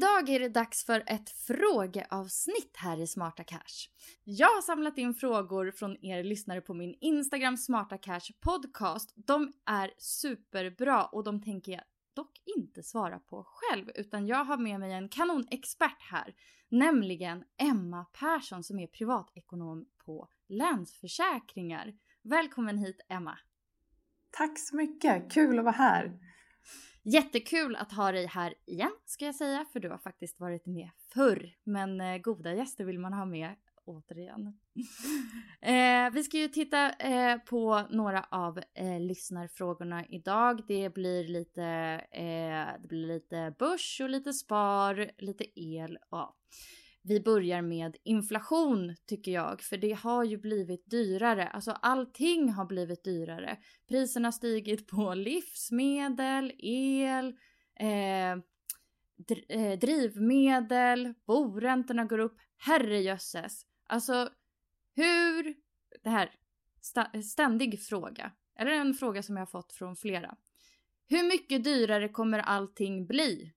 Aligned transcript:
Idag 0.00 0.28
är 0.28 0.40
det 0.40 0.48
dags 0.48 0.84
för 0.84 1.02
ett 1.06 1.30
frågeavsnitt 1.30 2.76
här 2.76 3.00
i 3.00 3.06
Smarta 3.06 3.44
Cash. 3.44 3.88
Jag 4.24 4.46
har 4.46 4.62
samlat 4.62 4.98
in 4.98 5.14
frågor 5.14 5.70
från 5.70 6.04
er 6.04 6.24
lyssnare 6.24 6.60
på 6.60 6.74
min 6.74 6.94
Instagram 7.00 7.56
Smarta 7.56 7.98
Cash 7.98 8.32
podcast. 8.40 9.12
De 9.16 9.52
är 9.66 9.90
superbra 9.98 11.04
och 11.04 11.24
de 11.24 11.42
tänker 11.42 11.72
jag 11.72 11.82
dock 12.14 12.42
inte 12.56 12.82
svara 12.82 13.18
på 13.18 13.46
själv 13.46 13.90
utan 13.94 14.26
jag 14.26 14.44
har 14.44 14.56
med 14.56 14.80
mig 14.80 14.92
en 14.92 15.08
kanonexpert 15.08 16.02
här, 16.10 16.34
nämligen 16.68 17.44
Emma 17.56 18.04
Persson 18.04 18.64
som 18.64 18.78
är 18.78 18.86
privatekonom 18.86 19.86
på 20.04 20.28
Länsförsäkringar. 20.48 21.92
Välkommen 22.22 22.78
hit 22.78 23.00
Emma! 23.08 23.38
Tack 24.30 24.58
så 24.58 24.76
mycket, 24.76 25.32
kul 25.32 25.58
att 25.58 25.64
vara 25.64 25.74
här. 25.74 26.29
Jättekul 27.02 27.76
att 27.76 27.92
ha 27.92 28.12
dig 28.12 28.26
här 28.26 28.54
igen 28.66 28.92
ska 29.06 29.24
jag 29.24 29.34
säga, 29.34 29.64
för 29.72 29.80
du 29.80 29.88
har 29.88 29.98
faktiskt 29.98 30.40
varit 30.40 30.66
med 30.66 30.90
förr. 31.14 31.54
Men 31.64 32.00
eh, 32.00 32.18
goda 32.18 32.54
gäster 32.54 32.84
vill 32.84 32.98
man 32.98 33.12
ha 33.12 33.24
med 33.24 33.54
återigen. 33.84 34.46
eh, 35.60 36.10
vi 36.12 36.24
ska 36.24 36.38
ju 36.38 36.48
titta 36.48 36.90
eh, 36.90 37.38
på 37.38 37.82
några 37.90 38.26
av 38.30 38.58
eh, 38.74 39.00
lyssnarfrågorna 39.00 40.06
idag. 40.06 40.62
Det 40.68 40.94
blir 40.94 41.28
lite, 41.28 41.64
eh, 42.10 42.80
det 42.82 42.88
blir 42.88 43.06
lite 43.06 43.54
börs 43.58 44.00
och 44.00 44.10
lite 44.10 44.32
spar, 44.32 45.10
lite 45.18 45.60
el 45.60 45.98
och 46.10 46.36
vi 47.02 47.20
börjar 47.20 47.62
med 47.62 47.96
inflation 48.04 48.96
tycker 49.06 49.32
jag, 49.32 49.60
för 49.60 49.76
det 49.76 49.92
har 49.92 50.24
ju 50.24 50.36
blivit 50.36 50.90
dyrare. 50.90 51.48
Alltså 51.48 51.70
allting 51.70 52.52
har 52.52 52.64
blivit 52.64 53.04
dyrare. 53.04 53.58
Priserna 53.88 54.26
har 54.26 54.32
stigit 54.32 54.88
på 54.88 55.14
livsmedel, 55.14 56.52
el, 56.58 57.26
eh, 57.80 58.36
dr 59.16 59.38
eh, 59.48 59.78
drivmedel, 59.78 61.14
boräntorna 61.26 62.04
går 62.04 62.18
upp. 62.18 62.36
Herrejösses. 62.56 63.62
Alltså 63.86 64.28
hur, 64.94 65.54
det 66.02 66.10
här, 66.10 66.30
ständig 67.22 67.82
fråga, 67.82 68.32
eller 68.58 68.70
en 68.70 68.94
fråga 68.94 69.22
som 69.22 69.36
jag 69.36 69.40
har 69.40 69.46
fått 69.46 69.72
från 69.72 69.96
flera. 69.96 70.36
Hur 71.08 71.22
mycket 71.28 71.64
dyrare 71.64 72.08
kommer 72.08 72.38
allting 72.38 73.06
bli? 73.06 73.52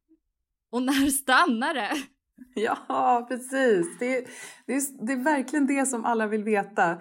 Och 0.69 0.83
när 0.83 1.09
stannar 1.09 1.73
det? 1.73 2.03
Ja, 2.55 3.25
precis. 3.29 3.97
Det 3.99 4.17
är, 4.17 4.23
det, 4.67 4.73
är, 4.73 5.05
det 5.05 5.13
är 5.13 5.23
verkligen 5.23 5.67
det 5.67 5.85
som 5.85 6.05
alla 6.05 6.27
vill 6.27 6.43
veta. 6.43 6.97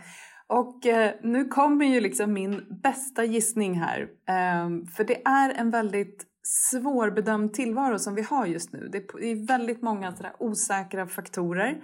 Och 0.47 0.87
eh, 0.87 1.15
nu 1.22 1.44
kommer 1.44 1.84
ju 1.84 2.00
liksom 2.00 2.32
min 2.32 2.81
bästa 2.82 3.25
gissning 3.25 3.81
här. 3.81 4.00
Eh, 4.28 4.87
för 4.97 5.04
det 5.04 5.26
är 5.26 5.50
en 5.50 5.70
väldigt 5.70 6.26
svårbedömd 6.43 7.54
tillvaro 7.54 7.98
som 7.98 8.15
vi 8.15 8.22
har 8.22 8.47
just 8.47 8.72
nu. 8.72 8.88
Det 8.93 8.98
är 8.98 9.47
väldigt 9.47 9.82
många 9.82 10.16
sådär 10.16 10.32
osäkra 10.38 11.06
faktorer. 11.06 11.82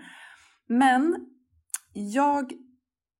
Men 0.68 1.16
jag 1.92 2.52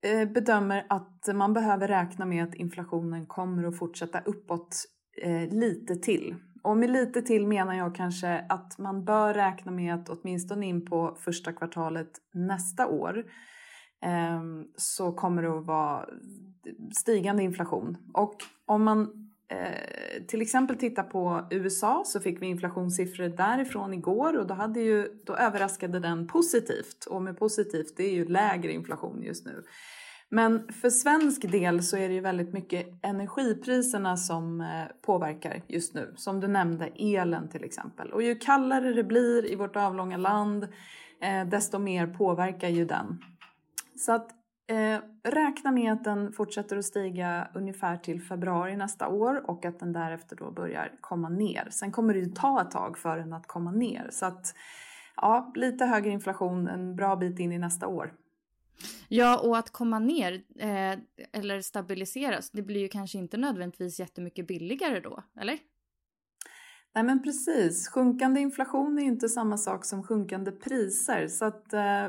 eh, 0.05 0.29
bedömer 0.29 0.87
att 0.89 1.29
man 1.35 1.53
behöver 1.53 1.89
räkna 1.89 2.27
med 2.27 2.45
att 2.45 2.55
inflationen 2.55 3.27
kommer 3.27 3.65
att 3.65 3.79
fortsätta 3.79 4.21
uppåt 4.21 4.85
eh, 5.23 5.49
lite 5.51 5.97
till. 5.97 6.35
Och 6.63 6.77
med 6.77 6.91
lite 6.91 7.23
till 7.23 7.47
menar 7.47 7.75
jag 7.75 7.95
kanske 7.95 8.45
att 8.49 8.79
man 8.79 9.05
bör 9.05 9.35
räkna 9.35 9.73
med 9.73 9.95
att 9.95 10.09
åtminstone 10.09 10.67
in 10.67 10.87
på 10.87 11.17
första 11.21 11.53
kvartalet 11.53 12.11
nästa 12.33 12.87
år 12.87 13.25
eh, 14.05 14.43
så 14.77 15.13
kommer 15.13 15.43
det 15.43 15.59
att 15.59 15.67
vara 15.67 16.09
stigande 16.93 17.43
inflation. 17.43 17.97
Och 18.15 18.37
om 18.67 18.85
man 18.85 19.31
eh, 19.49 20.25
till 20.29 20.43
exempel 20.43 20.77
tittar 20.77 21.03
på 21.03 21.49
USA 21.51 22.03
så 22.07 22.21
fick 22.21 22.43
vi 22.43 22.47
inflationssiffror 22.47 23.29
därifrån 23.29 23.95
igår 23.95 24.39
och 24.39 24.47
då, 24.47 24.55
hade 24.55 24.81
ju, 24.81 25.09
då 25.27 25.37
överraskade 25.37 26.01
den 26.01 26.27
positivt. 26.27 27.05
Och 27.11 27.23
med 27.23 27.39
positivt, 27.39 27.97
det 27.97 28.03
är 28.03 28.15
ju 28.15 28.25
lägre 28.25 28.73
inflation 28.73 29.23
just 29.23 29.47
nu. 29.47 29.63
Men 30.31 30.73
för 30.73 30.91
svensk 30.91 31.51
del 31.51 31.83
så 31.83 31.97
är 31.97 32.09
det 32.09 32.15
ju 32.15 32.21
väldigt 32.21 32.53
mycket 32.53 32.87
energipriserna 33.03 34.17
som 34.17 34.61
eh, 34.61 34.67
påverkar 35.03 35.63
just 35.67 35.95
nu. 35.95 36.15
Som 36.17 36.41
du 36.41 36.49
nämnde, 36.49 36.87
elen 36.97 37.49
till 37.49 37.65
exempel. 37.65 38.13
Och 38.13 38.23
ju 38.23 38.35
kallare 38.35 38.93
det 38.93 39.05
blir 39.05 39.53
i 39.53 39.55
vårt 39.55 39.77
avlånga 39.77 40.17
land, 40.17 40.69
eh, 41.23 41.49
desto 41.49 41.79
mer 41.79 42.07
påverkar 42.07 42.69
ju 42.69 42.85
den. 42.85 43.19
Så 43.97 44.13
att 44.13 44.31
eh, 44.67 45.01
räkna 45.31 45.71
med 45.71 45.93
att 45.93 46.05
den 46.05 46.33
fortsätter 46.33 46.77
att 46.77 46.85
stiga 46.85 47.49
ungefär 47.55 47.97
till 47.97 48.23
februari 48.23 48.77
nästa 48.77 49.09
år 49.09 49.51
och 49.51 49.65
att 49.65 49.81
den 49.81 49.93
därefter 49.93 50.37
då 50.37 50.51
börjar 50.51 50.93
komma 51.01 51.29
ner. 51.29 51.69
Sen 51.71 51.93
kommer 51.93 52.15
det 52.15 52.21
ju 52.21 52.27
ta 52.27 52.63
ett 52.63 52.71
tag 52.71 52.99
för 52.99 53.17
den 53.17 53.33
att 53.33 53.47
komma 53.47 53.73
ner. 53.73 54.09
Så 54.11 54.27
att 54.27 54.55
ja, 55.17 55.53
lite 55.55 55.85
högre 55.85 56.11
inflation 56.11 56.69
en 56.69 56.97
bra 56.97 57.17
bit 57.17 57.39
in 57.39 57.53
i 57.53 57.59
nästa 57.59 57.87
år. 57.87 58.13
Ja, 59.09 59.39
och 59.39 59.59
att 59.59 59.71
komma 59.71 59.99
ner 59.99 60.43
eh, 60.59 60.99
eller 61.33 61.61
stabiliseras, 61.61 62.51
det 62.51 62.63
blir 62.63 62.81
ju 62.81 62.89
kanske 62.89 63.19
inte 63.19 63.37
nödvändigtvis 63.37 64.01
jättemycket 64.01 64.47
billigare 64.47 65.01
då, 65.01 65.23
eller? 65.41 65.59
Nej 66.95 67.05
men 67.05 67.23
precis, 67.23 67.89
sjunkande 67.89 68.41
inflation 68.41 68.99
är 68.99 69.03
ju 69.03 69.09
inte 69.09 69.29
samma 69.29 69.57
sak 69.57 69.85
som 69.85 70.03
sjunkande 70.03 70.53
priser 70.53 71.29
så 71.29 71.45
att 71.45 71.73
eh, 71.73 72.09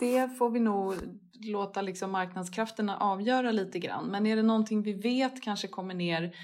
det 0.00 0.28
får 0.38 0.50
vi 0.50 0.60
nog 0.60 0.94
låta 1.40 1.82
liksom 1.82 2.10
marknadskrafterna 2.12 2.96
avgöra 2.96 3.50
lite 3.50 3.78
grann. 3.78 4.06
Men 4.06 4.26
är 4.26 4.36
det 4.36 4.42
någonting 4.42 4.82
vi 4.82 4.92
vet 4.92 5.42
kanske 5.42 5.68
kommer 5.68 5.94
ner 5.94 6.36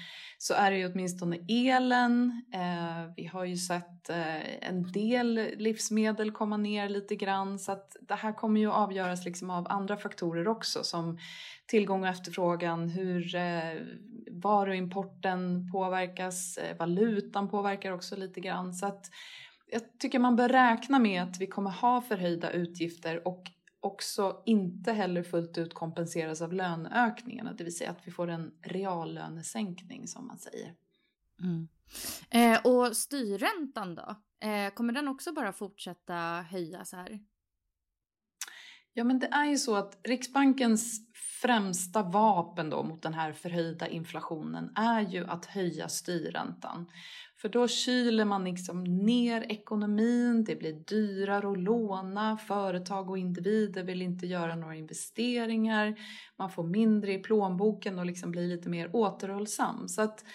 så 0.43 0.53
är 0.53 0.71
det 0.71 0.77
ju 0.77 0.91
åtminstone 0.91 1.37
elen. 1.47 2.43
Eh, 2.53 3.13
vi 3.15 3.25
har 3.25 3.45
ju 3.45 3.57
sett 3.57 4.09
eh, 4.09 4.67
en 4.67 4.91
del 4.91 5.33
livsmedel 5.57 6.31
komma 6.31 6.57
ner 6.57 6.89
lite 6.89 7.15
grann 7.15 7.59
så 7.59 7.71
att 7.71 7.95
det 8.01 8.15
här 8.15 8.33
kommer 8.33 8.59
ju 8.59 8.71
avgöras 8.71 9.25
liksom 9.25 9.49
av 9.49 9.67
andra 9.69 9.97
faktorer 9.97 10.47
också 10.47 10.83
som 10.83 11.17
tillgång 11.65 12.01
och 12.01 12.07
efterfrågan, 12.07 12.89
hur 12.89 13.35
eh, 13.35 13.81
varuimporten 14.31 15.71
påverkas, 15.71 16.57
eh, 16.57 16.77
valutan 16.77 17.49
påverkar 17.49 17.91
också 17.91 18.15
lite 18.15 18.39
grann. 18.39 18.73
Så 18.73 18.85
att 18.85 19.05
jag 19.71 19.81
tycker 19.99 20.19
man 20.19 20.35
bör 20.35 20.49
räkna 20.49 20.99
med 20.99 21.23
att 21.23 21.41
vi 21.41 21.47
kommer 21.47 21.71
ha 21.71 22.01
förhöjda 22.01 22.51
utgifter 22.51 23.27
och 23.27 23.43
också 23.83 24.41
inte 24.45 24.91
heller 24.91 25.23
fullt 25.23 25.57
ut 25.57 25.73
kompenseras 25.73 26.41
av 26.41 26.53
löneökningarna, 26.53 27.53
det 27.53 27.63
vill 27.63 27.77
säga 27.77 27.91
att 27.91 28.07
vi 28.07 28.11
får 28.11 28.27
en 28.27 28.51
reallönesänkning 28.61 30.07
som 30.07 30.27
man 30.27 30.37
säger. 30.37 30.73
Mm. 31.39 31.67
Eh, 32.29 32.61
och 32.65 32.97
styrräntan 32.97 33.95
då? 33.95 34.15
Eh, 34.47 34.73
kommer 34.73 34.93
den 34.93 35.07
också 35.07 35.33
bara 35.33 35.53
fortsätta 35.53 36.45
höjas 36.49 36.91
här? 36.91 37.19
Ja, 38.93 39.03
men 39.03 39.19
det 39.19 39.27
är 39.27 39.45
ju 39.45 39.57
så 39.57 39.75
att 39.75 39.99
Riksbankens 40.03 41.01
främsta 41.41 42.03
vapen 42.03 42.69
då 42.69 42.83
mot 42.83 43.01
den 43.01 43.13
här 43.13 43.33
förhöjda 43.33 43.87
inflationen 43.87 44.71
är 44.75 45.01
ju 45.01 45.27
att 45.27 45.45
höja 45.45 45.89
styrräntan. 45.89 46.91
För 47.43 47.49
då 47.49 47.67
kyler 47.67 48.25
man 48.25 48.43
liksom 48.43 48.83
ner 48.83 49.41
ekonomin, 49.51 50.43
det 50.43 50.55
blir 50.55 50.73
dyrare 50.73 51.51
att 51.51 51.59
låna, 51.59 52.37
företag 52.37 53.09
och 53.09 53.17
individer 53.17 53.83
vill 53.83 54.01
inte 54.01 54.27
göra 54.27 54.55
några 54.55 54.75
investeringar, 54.75 55.95
man 56.37 56.49
får 56.49 56.63
mindre 56.63 57.13
i 57.13 57.19
plånboken 57.19 57.99
och 57.99 58.05
liksom 58.05 58.31
blir 58.31 58.47
lite 58.47 58.69
mer 58.69 58.95
återhållsam. 58.95 59.87
Så 59.87 60.01
att 60.01 60.25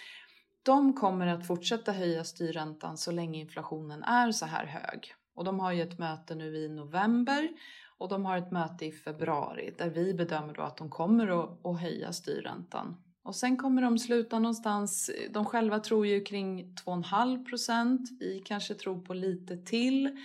de 0.63 0.93
kommer 0.93 1.27
att 1.27 1.47
fortsätta 1.47 1.91
höja 1.91 2.23
styrräntan 2.23 2.97
så 2.97 3.11
länge 3.11 3.39
inflationen 3.39 4.03
är 4.03 4.31
så 4.31 4.45
här 4.45 4.65
hög. 4.65 5.13
Och 5.35 5.43
de 5.43 5.59
har 5.59 5.71
ju 5.71 5.81
ett 5.81 5.99
möte 5.99 6.35
nu 6.35 6.57
i 6.57 6.69
november 6.69 7.49
och 7.97 8.09
de 8.09 8.25
har 8.25 8.37
ett 8.37 8.51
möte 8.51 8.85
i 8.85 8.91
februari 8.91 9.75
där 9.77 9.89
vi 9.89 10.13
bedömer 10.13 10.53
då 10.53 10.61
att 10.61 10.77
de 10.77 10.89
kommer 10.89 11.27
att, 11.27 11.65
att 11.65 11.81
höja 11.81 12.13
styrräntan. 12.13 12.97
Och 13.29 13.35
sen 13.35 13.57
kommer 13.57 13.81
de 13.81 13.99
sluta 13.99 14.39
någonstans, 14.39 15.11
de 15.31 15.45
själva 15.45 15.79
tror 15.79 16.07
ju 16.07 16.23
kring 16.23 16.75
2,5 16.75 17.45
procent, 17.45 18.09
vi 18.19 18.41
kanske 18.45 18.73
tror 18.73 19.01
på 19.01 19.13
lite 19.13 19.57
till. 19.57 20.17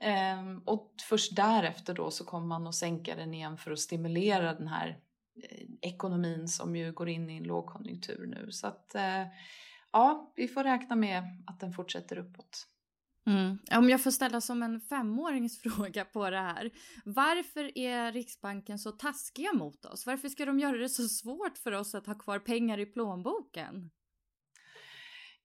Ehm, 0.00 0.58
och 0.58 0.94
först 1.08 1.36
därefter 1.36 1.94
då 1.94 2.10
så 2.10 2.24
kommer 2.24 2.46
man 2.46 2.66
att 2.66 2.74
sänka 2.74 3.16
den 3.16 3.34
igen 3.34 3.56
för 3.56 3.70
att 3.70 3.78
stimulera 3.78 4.54
den 4.54 4.68
här 4.68 4.98
eh, 5.42 5.66
ekonomin 5.80 6.48
som 6.48 6.76
ju 6.76 6.92
går 6.92 7.08
in 7.08 7.30
i 7.30 7.36
en 7.36 7.44
lågkonjunktur 7.44 8.26
nu. 8.26 8.52
Så 8.52 8.66
att 8.66 8.94
eh, 8.94 9.26
ja, 9.92 10.32
vi 10.36 10.48
får 10.48 10.64
räkna 10.64 10.96
med 10.96 11.22
att 11.46 11.60
den 11.60 11.72
fortsätter 11.72 12.18
uppåt. 12.18 12.66
Mm. 13.28 13.58
Om 13.70 13.90
jag 13.90 14.02
får 14.02 14.10
ställa 14.10 14.40
som 14.40 14.62
en 14.62 14.80
femåringsfråga 14.80 16.04
på 16.04 16.30
det 16.30 16.38
här. 16.38 16.70
Varför 17.04 17.78
är 17.78 18.12
Riksbanken 18.12 18.78
så 18.78 18.92
taskiga 18.92 19.52
mot 19.52 19.84
oss? 19.84 20.06
Varför 20.06 20.28
ska 20.28 20.44
de 20.44 20.58
göra 20.58 20.76
det 20.76 20.88
så 20.88 21.08
svårt 21.08 21.58
för 21.58 21.72
oss 21.72 21.94
att 21.94 22.06
ha 22.06 22.14
kvar 22.14 22.38
pengar 22.38 22.78
i 22.78 22.86
plånboken? 22.86 23.90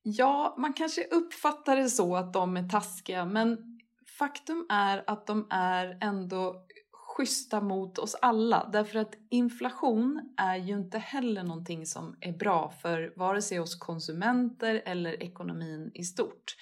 Ja, 0.03 0.55
man 0.57 0.73
kanske 0.73 1.03
uppfattar 1.03 1.75
det 1.75 1.89
så 1.89 2.15
att 2.15 2.33
de 2.33 2.57
är 2.57 2.69
taskiga, 2.69 3.25
men 3.25 3.79
faktum 4.17 4.65
är 4.69 5.03
att 5.07 5.27
de 5.27 5.47
är 5.49 5.97
ändå 6.01 6.65
schyssta 6.91 7.61
mot 7.61 7.97
oss 7.97 8.15
alla. 8.21 8.69
Därför 8.73 8.99
att 8.99 9.13
inflation 9.29 10.33
är 10.37 10.55
ju 10.55 10.73
inte 10.73 10.97
heller 10.97 11.43
någonting 11.43 11.85
som 11.85 12.17
är 12.21 12.33
bra 12.33 12.73
för 12.81 13.13
vare 13.15 13.41
sig 13.41 13.59
oss 13.59 13.75
konsumenter 13.75 14.81
eller 14.85 15.23
ekonomin 15.23 15.91
i 15.93 16.03
stort. 16.03 16.55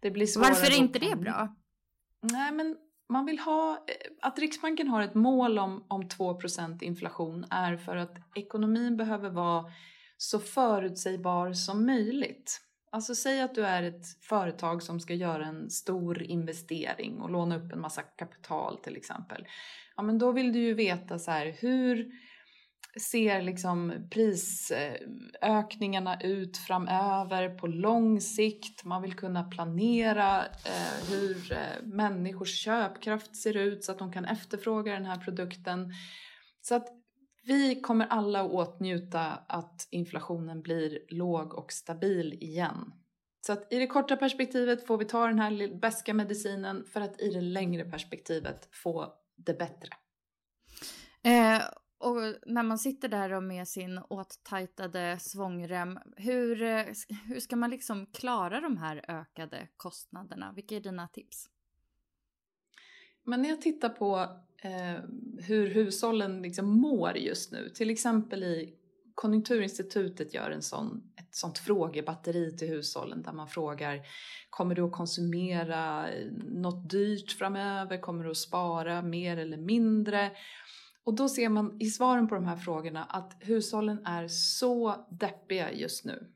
Det 0.00 0.10
blir 0.10 0.38
Varför 0.38 0.66
är 0.66 0.78
inte 0.78 0.98
det 0.98 1.16
bra? 1.16 1.56
Nej, 2.22 2.52
men 2.52 2.76
man 3.08 3.26
vill 3.26 3.38
ha... 3.38 3.72
Eh, 3.72 4.28
att 4.28 4.38
Riksbanken 4.38 4.88
har 4.88 5.02
ett 5.02 5.14
mål 5.14 5.58
om, 5.58 5.84
om 5.88 6.02
2% 6.02 6.82
inflation 6.82 7.46
är 7.50 7.76
för 7.76 7.96
att 7.96 8.16
ekonomin 8.34 8.96
behöver 8.96 9.30
vara 9.30 9.64
så 10.16 10.38
förutsägbar 10.38 11.52
som 11.52 11.86
möjligt. 11.86 12.60
Alltså 12.92 13.14
säg 13.14 13.40
att 13.40 13.54
du 13.54 13.66
är 13.66 13.82
ett 13.82 14.06
företag 14.20 14.82
som 14.82 15.00
ska 15.00 15.14
göra 15.14 15.46
en 15.46 15.70
stor 15.70 16.22
investering 16.22 17.20
och 17.20 17.30
låna 17.30 17.56
upp 17.56 17.72
en 17.72 17.80
massa 17.80 18.02
kapital 18.02 18.76
till 18.76 18.96
exempel. 18.96 19.46
Ja 19.96 20.02
men 20.02 20.18
då 20.18 20.32
vill 20.32 20.52
du 20.52 20.58
ju 20.58 20.74
veta 20.74 21.18
så 21.18 21.30
här 21.30 21.56
hur 21.60 22.12
ser 22.98 23.42
liksom 23.42 24.08
prisökningarna 24.10 26.20
ut 26.20 26.56
framöver 26.56 27.48
på 27.48 27.66
lång 27.66 28.20
sikt. 28.20 28.84
Man 28.84 29.02
vill 29.02 29.14
kunna 29.14 29.44
planera 29.44 30.44
eh, 30.44 31.10
hur 31.10 31.52
eh, 31.52 31.82
människors 31.82 32.54
köpkraft 32.54 33.36
ser 33.36 33.56
ut 33.56 33.84
så 33.84 33.92
att 33.92 33.98
de 33.98 34.12
kan 34.12 34.24
efterfråga 34.24 34.92
den 34.92 35.06
här 35.06 35.16
produkten. 35.16 35.92
Så 36.60 36.74
att 36.74 36.88
vi 37.44 37.80
kommer 37.80 38.06
alla 38.06 38.40
att 38.40 38.50
åtnjuta 38.50 39.20
att 39.48 39.88
inflationen 39.90 40.62
blir 40.62 40.98
låg 41.08 41.54
och 41.54 41.72
stabil 41.72 42.32
igen. 42.32 42.92
Så 43.46 43.52
att 43.52 43.72
i 43.72 43.78
det 43.78 43.86
korta 43.86 44.16
perspektivet 44.16 44.86
får 44.86 44.98
vi 44.98 45.04
ta 45.04 45.26
den 45.26 45.38
här 45.38 45.80
beska 45.80 46.14
medicinen 46.14 46.84
för 46.84 47.00
att 47.00 47.20
i 47.20 47.30
det 47.30 47.40
längre 47.40 47.84
perspektivet 47.84 48.68
få 48.72 49.12
det 49.36 49.58
bättre. 49.58 49.90
Eh, 51.22 51.62
och 52.00 52.34
när 52.46 52.62
man 52.62 52.78
sitter 52.78 53.08
där 53.08 53.40
med 53.40 53.68
sin 53.68 53.98
åttajtade 53.98 55.18
svångrem, 55.20 55.98
hur, 56.16 56.56
hur 57.28 57.40
ska 57.40 57.56
man 57.56 57.70
liksom 57.70 58.06
klara 58.06 58.60
de 58.60 58.76
här 58.76 59.04
ökade 59.08 59.68
kostnaderna? 59.76 60.52
Vilka 60.56 60.76
är 60.76 60.80
dina 60.80 61.08
tips? 61.08 61.48
Men 63.24 63.42
när 63.42 63.48
jag 63.48 63.62
tittar 63.62 63.88
på 63.88 64.18
eh, 64.62 65.04
hur 65.38 65.66
hushållen 65.66 66.42
liksom 66.42 66.80
mår 66.80 67.16
just 67.16 67.52
nu, 67.52 67.68
till 67.68 67.90
exempel 67.90 68.44
i 68.44 68.76
Konjunkturinstitutet 69.14 70.34
gör 70.34 70.50
en 70.50 70.62
sån, 70.62 71.12
ett 71.16 71.34
sånt 71.34 71.58
frågebatteri 71.58 72.56
till 72.56 72.68
hushållen 72.68 73.22
där 73.22 73.32
man 73.32 73.48
frågar 73.48 74.00
Kommer 74.50 74.74
du 74.74 74.82
att 74.82 74.92
konsumera 74.92 76.06
något 76.48 76.90
dyrt 76.90 77.32
framöver? 77.32 77.98
Kommer 77.98 78.24
du 78.24 78.30
att 78.30 78.36
spara 78.36 79.02
mer 79.02 79.36
eller 79.36 79.56
mindre? 79.56 80.30
Och 81.10 81.16
då 81.16 81.28
ser 81.28 81.48
man 81.48 81.76
i 81.80 81.90
svaren 81.90 82.28
på 82.28 82.34
de 82.34 82.44
här 82.44 82.56
frågorna 82.56 83.04
att 83.04 83.36
hushållen 83.40 84.06
är 84.06 84.28
så 84.28 85.06
deppiga 85.08 85.72
just 85.72 86.04
nu. 86.04 86.26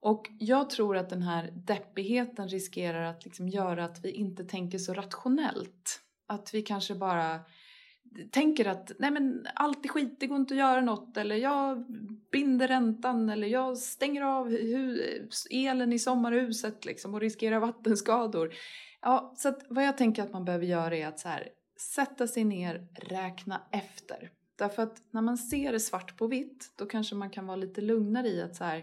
Och 0.00 0.30
jag 0.38 0.70
tror 0.70 0.96
att 0.96 1.10
den 1.10 1.22
här 1.22 1.50
deppigheten 1.54 2.48
riskerar 2.48 3.02
att 3.02 3.24
liksom 3.24 3.48
göra 3.48 3.84
att 3.84 4.04
vi 4.04 4.10
inte 4.10 4.44
tänker 4.44 4.78
så 4.78 4.94
rationellt. 4.94 6.00
Att 6.26 6.54
vi 6.54 6.62
kanske 6.62 6.94
bara 6.94 7.40
tänker 8.30 8.68
att 8.68 8.92
nej 8.98 9.10
men 9.10 9.46
allt 9.54 9.84
är 9.84 9.88
skit, 9.88 10.16
det 10.20 10.26
går 10.26 10.36
inte 10.36 10.54
att 10.54 10.58
göra 10.58 10.80
något 10.80 11.16
eller 11.16 11.36
jag 11.36 11.84
binder 12.32 12.68
räntan 12.68 13.30
eller 13.30 13.48
jag 13.48 13.78
stänger 13.78 14.22
av 14.22 14.56
elen 15.50 15.92
i 15.92 15.98
sommarhuset 15.98 16.84
liksom 16.84 17.14
och 17.14 17.20
riskerar 17.20 17.60
vattenskador. 17.60 18.54
Ja, 19.00 19.34
så 19.36 19.48
att 19.48 19.66
vad 19.68 19.84
jag 19.84 19.98
tänker 19.98 20.22
att 20.22 20.32
man 20.32 20.44
behöver 20.44 20.66
göra 20.66 20.96
är 20.96 21.06
att 21.06 21.18
så 21.18 21.28
här, 21.28 21.48
sätta 21.80 22.26
sig 22.26 22.44
ner, 22.44 22.88
räkna 22.94 23.62
efter. 23.72 24.30
Därför 24.56 24.82
att 24.82 25.02
när 25.10 25.22
man 25.22 25.38
ser 25.38 25.72
det 25.72 25.80
svart 25.80 26.16
på 26.16 26.26
vitt, 26.26 26.72
då 26.76 26.86
kanske 26.86 27.14
man 27.14 27.30
kan 27.30 27.46
vara 27.46 27.56
lite 27.56 27.80
lugnare 27.80 28.28
i 28.28 28.42
att 28.42 28.56
så 28.56 28.64
här, 28.64 28.78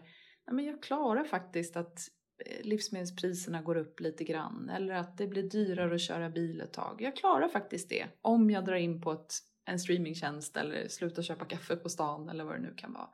nej 0.47 0.55
men 0.55 0.65
jag 0.65 0.83
klarar 0.83 1.23
faktiskt 1.23 1.75
att 1.75 1.99
eh, 2.45 2.65
livsmedelspriserna 2.65 3.61
går 3.61 3.77
upp 3.77 3.99
lite 3.99 4.23
grann 4.23 4.69
eller 4.69 4.93
att 4.93 5.17
det 5.17 5.27
blir 5.27 5.43
dyrare 5.43 5.95
att 5.95 6.01
köra 6.01 6.29
bil 6.29 6.61
ett 6.61 6.73
tag. 6.73 7.01
Jag 7.01 7.15
klarar 7.15 7.47
faktiskt 7.47 7.89
det 7.89 8.07
om 8.21 8.49
jag 8.49 8.65
drar 8.65 8.75
in 8.75 9.01
på 9.01 9.11
ett, 9.11 9.33
en 9.65 9.79
streamingtjänst 9.79 10.57
eller 10.57 10.87
slutar 10.87 11.21
köpa 11.21 11.45
kaffe 11.45 11.75
på 11.75 11.89
stan 11.89 12.29
eller 12.29 12.43
vad 12.43 12.55
det 12.55 12.61
nu 12.61 12.73
kan 12.77 12.93
vara. 12.93 13.09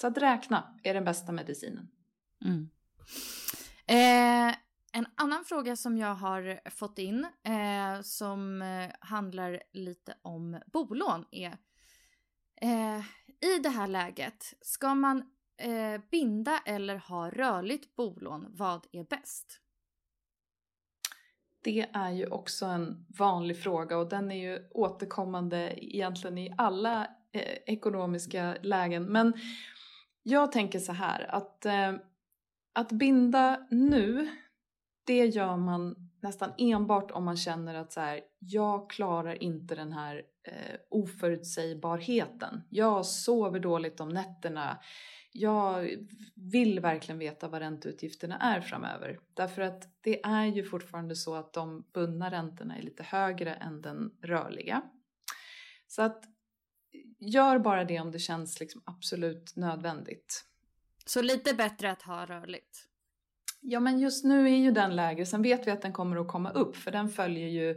Så 0.00 0.06
att 0.06 0.18
räkna 0.18 0.78
är 0.82 0.94
den 0.94 1.04
bästa 1.04 1.32
medicinen. 1.32 1.88
Mm. 2.44 2.70
Eh, 3.86 4.56
en 4.96 5.06
annan 5.14 5.44
fråga 5.44 5.76
som 5.76 5.98
jag 5.98 6.14
har 6.14 6.70
fått 6.70 6.98
in 6.98 7.26
eh, 7.44 8.00
som 8.02 8.62
eh, 8.62 8.90
handlar 9.00 9.62
lite 9.72 10.14
om 10.22 10.60
bolån 10.72 11.24
är 11.30 11.58
eh, 12.60 12.98
i 13.40 13.58
det 13.62 13.68
här 13.68 13.86
läget, 13.86 14.54
ska 14.60 14.94
man 14.94 15.18
eh, 15.58 16.00
binda 16.10 16.60
eller 16.66 16.96
ha 16.96 17.30
rörligt 17.30 17.96
bolån? 17.96 18.46
Vad 18.50 18.86
är 18.92 19.04
bäst? 19.04 19.60
Det 21.62 21.86
är 21.92 22.10
ju 22.10 22.26
också 22.26 22.66
en 22.66 23.06
vanlig 23.18 23.62
fråga 23.62 23.98
och 23.98 24.08
den 24.08 24.30
är 24.30 24.50
ju 24.50 24.68
återkommande 24.70 25.84
egentligen 25.84 26.38
i 26.38 26.54
alla 26.58 27.04
eh, 27.32 27.58
ekonomiska 27.66 28.56
lägen. 28.62 29.04
Men 29.04 29.32
jag 30.22 30.52
tänker 30.52 30.78
så 30.78 30.92
här 30.92 31.34
att 31.34 31.66
eh, 31.66 31.92
att 32.72 32.92
binda 32.92 33.66
nu 33.70 34.30
det 35.06 35.26
gör 35.26 35.56
man 35.56 36.10
nästan 36.20 36.52
enbart 36.58 37.10
om 37.10 37.24
man 37.24 37.36
känner 37.36 37.74
att 37.74 37.92
så 37.92 38.00
här, 38.00 38.20
jag 38.38 38.90
klarar 38.90 39.42
inte 39.42 39.74
den 39.74 39.92
här 39.92 40.22
eh, 40.42 40.76
oförutsägbarheten. 40.88 42.62
Jag 42.70 43.06
sover 43.06 43.60
dåligt 43.60 44.00
om 44.00 44.08
nätterna. 44.08 44.78
jag 45.32 45.90
vill 46.34 46.80
verkligen 46.80 47.18
veta 47.18 47.48
vad 47.48 47.60
ränteutgifterna 47.60 48.38
är 48.38 48.60
framöver. 48.60 49.18
Därför 49.34 49.62
att 49.62 49.88
det 50.00 50.24
är 50.24 50.44
ju 50.46 50.64
fortfarande 50.64 51.16
så 51.16 51.34
att 51.34 51.52
de 51.52 51.84
bundna 51.92 52.30
räntorna 52.30 52.76
är 52.76 52.82
lite 52.82 53.02
högre 53.02 53.54
än 53.54 53.82
den 53.82 54.10
rörliga. 54.22 54.82
Så 55.86 56.02
att 56.02 56.24
gör 57.18 57.58
bara 57.58 57.84
det 57.84 58.00
om 58.00 58.10
det 58.10 58.18
känns 58.18 58.60
liksom 58.60 58.82
absolut 58.84 59.56
nödvändigt. 59.56 60.44
Så 61.06 61.22
lite 61.22 61.54
bättre 61.54 61.90
att 61.90 62.02
ha 62.02 62.26
rörligt? 62.26 62.88
Ja, 63.60 63.80
men 63.80 63.98
just 63.98 64.24
nu 64.24 64.46
är 64.46 64.56
ju 64.56 64.70
den 64.70 64.96
lägre. 64.96 65.26
Sen 65.26 65.42
vet 65.42 65.66
vi 65.66 65.70
att 65.70 65.82
den 65.82 65.92
kommer 65.92 66.16
att 66.16 66.28
komma 66.28 66.50
upp 66.50 66.76
för 66.76 66.90
den 66.90 67.08
följer 67.08 67.48
ju 67.48 67.70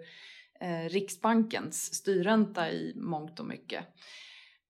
eh, 0.62 0.90
Riksbankens 0.90 1.96
styrränta 1.96 2.72
i 2.72 2.94
mångt 2.96 3.40
och 3.40 3.46
mycket. 3.46 3.86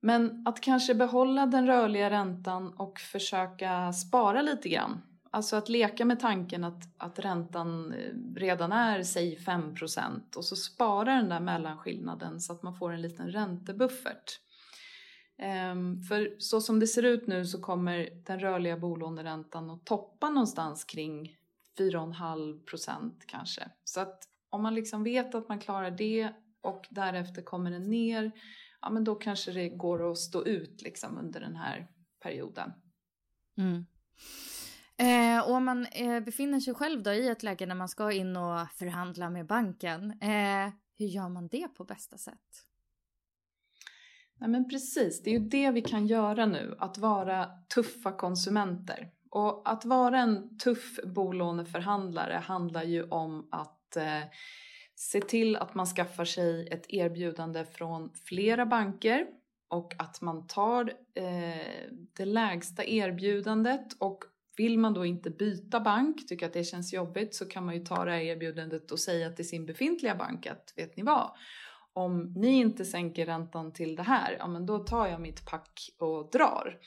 Men 0.02 0.48
att 0.48 0.62
kanske 0.62 0.96
behålla 0.96 1.46
den 1.46 1.68
rörliga 1.68 2.10
räntan 2.10 2.74
och 2.74 3.00
försöka 3.00 3.94
spara 3.94 4.42
lite 4.42 4.70
grann. 4.70 5.02
Alltså 5.32 5.56
att 5.56 5.70
leka 5.70 6.06
med 6.06 6.20
tanken 6.20 6.64
att, 6.64 6.84
att 6.98 7.20
räntan 7.20 7.94
eh, 7.94 8.36
redan 8.36 8.72
är, 8.72 9.04
säg 9.04 9.38
5% 9.38 10.36
och 10.36 10.46
så 10.46 10.56
spara 10.56 11.16
den 11.16 11.30
där 11.30 11.40
mellanskillnaden 11.40 12.40
så 12.40 12.54
att 12.54 12.64
man 12.64 12.76
får 12.76 12.92
en 12.92 13.02
liten 13.02 13.32
räntebuffert. 13.32 14.40
Um, 15.72 16.02
för 16.02 16.36
så 16.40 16.62
som 16.62 16.80
det 16.80 16.88
ser 16.88 17.04
ut 17.04 17.28
nu 17.28 17.46
så 17.46 17.62
kommer 17.62 18.10
den 18.26 18.40
rörliga 18.40 18.78
bolåneräntan 18.78 19.70
att 19.70 19.86
toppa 19.86 20.30
någonstans 20.30 20.84
kring 20.84 21.38
4,5% 21.78 23.12
kanske. 23.26 23.70
Så 23.84 24.00
att 24.00 24.24
om 24.50 24.64
man 24.64 24.76
liksom 24.76 25.04
vet 25.04 25.36
att 25.36 25.50
man 25.50 25.60
klarar 25.60 25.92
det 25.92 26.34
och 26.62 26.88
därefter 26.90 27.42
kommer 27.42 27.72
den 27.72 27.90
ner 27.90 28.32
ja 28.82 28.90
men 28.90 29.04
då 29.04 29.16
kanske 29.16 29.52
det 29.52 29.70
går 29.70 30.12
att 30.12 30.18
stå 30.18 30.46
ut 30.46 30.82
liksom 30.82 31.18
under 31.18 31.40
den 31.40 31.56
här 31.56 31.88
perioden. 32.20 32.72
Mm. 33.58 33.86
Eh, 34.98 35.48
och 35.48 35.56
om 35.56 35.66
man 35.66 35.86
eh, 35.86 36.20
befinner 36.20 36.60
sig 36.60 36.74
själv 36.74 37.04
då 37.04 37.14
i 37.14 37.28
ett 37.28 37.44
läge 37.44 37.66
när 37.66 37.76
man 37.76 37.90
ska 37.90 38.12
in 38.12 38.38
och 38.38 38.72
förhandla 38.72 39.30
med 39.30 39.46
banken, 39.46 40.12
eh, 40.22 40.74
hur 40.98 41.06
gör 41.06 41.30
man 41.30 41.48
det 41.48 41.68
på 41.68 41.84
bästa 41.84 42.18
sätt? 42.18 42.66
Nej 44.40 44.50
men 44.50 44.70
precis, 44.70 45.24
det 45.24 45.30
är 45.30 45.40
ju 45.40 45.46
det 45.46 45.72
vi 45.72 45.82
kan 45.82 46.08
göra 46.08 46.46
nu, 46.46 46.76
att 46.80 46.98
vara 46.98 47.46
tuffa 47.76 48.12
konsumenter. 48.12 49.10
Och 49.32 49.70
att 49.70 49.86
vara 49.86 50.20
en 50.20 50.58
tuff 50.58 51.00
bolåneförhandlare 51.04 52.34
handlar 52.34 52.84
ju 52.84 53.04
om 53.04 53.48
att 53.52 53.96
eh, 53.96 54.24
Se 55.00 55.22
till 55.22 55.56
att 55.56 55.76
man 55.76 55.86
skaffar 55.86 56.26
sig 56.26 56.68
ett 56.68 56.86
erbjudande 56.90 57.66
från 57.66 58.12
flera 58.14 58.66
banker 58.66 59.26
och 59.70 59.94
att 59.98 60.22
man 60.22 60.48
tar 60.48 60.94
eh, 61.16 61.94
det 62.18 62.26
lägsta 62.26 62.86
erbjudandet 62.86 63.88
och 64.00 64.24
vill 64.58 64.80
man 64.80 64.94
då 64.94 65.06
inte 65.06 65.30
byta 65.30 65.80
bank, 65.80 66.28
tycker 66.28 66.46
att 66.46 66.54
det 66.54 66.64
känns 66.64 66.94
jobbigt, 66.94 67.36
så 67.36 67.46
kan 67.46 67.66
man 67.66 67.76
ju 67.76 67.86
ta 67.86 68.06
det 68.06 68.12
här 68.12 68.20
erbjudandet 68.20 68.92
och 68.92 69.00
säga 69.00 69.32
till 69.32 69.48
sin 69.48 69.66
befintliga 69.66 70.16
bank 70.16 70.48
att 70.48 70.74
vet 70.76 70.98
ni 70.98 71.04
vad? 71.04 71.32
Om 71.94 72.34
ni 72.36 72.52
inte 72.52 72.86
sänker 72.86 73.26
räntan 73.26 73.74
till 73.74 73.96
det 73.96 74.04
här, 74.04 74.36
ja 74.40 74.48
men 74.48 74.66
då 74.66 74.80
tar 74.80 75.08
jag 75.08 75.22
mitt 75.22 75.46
pack 75.46 75.90
och 76.00 76.30
drar. 76.32 76.78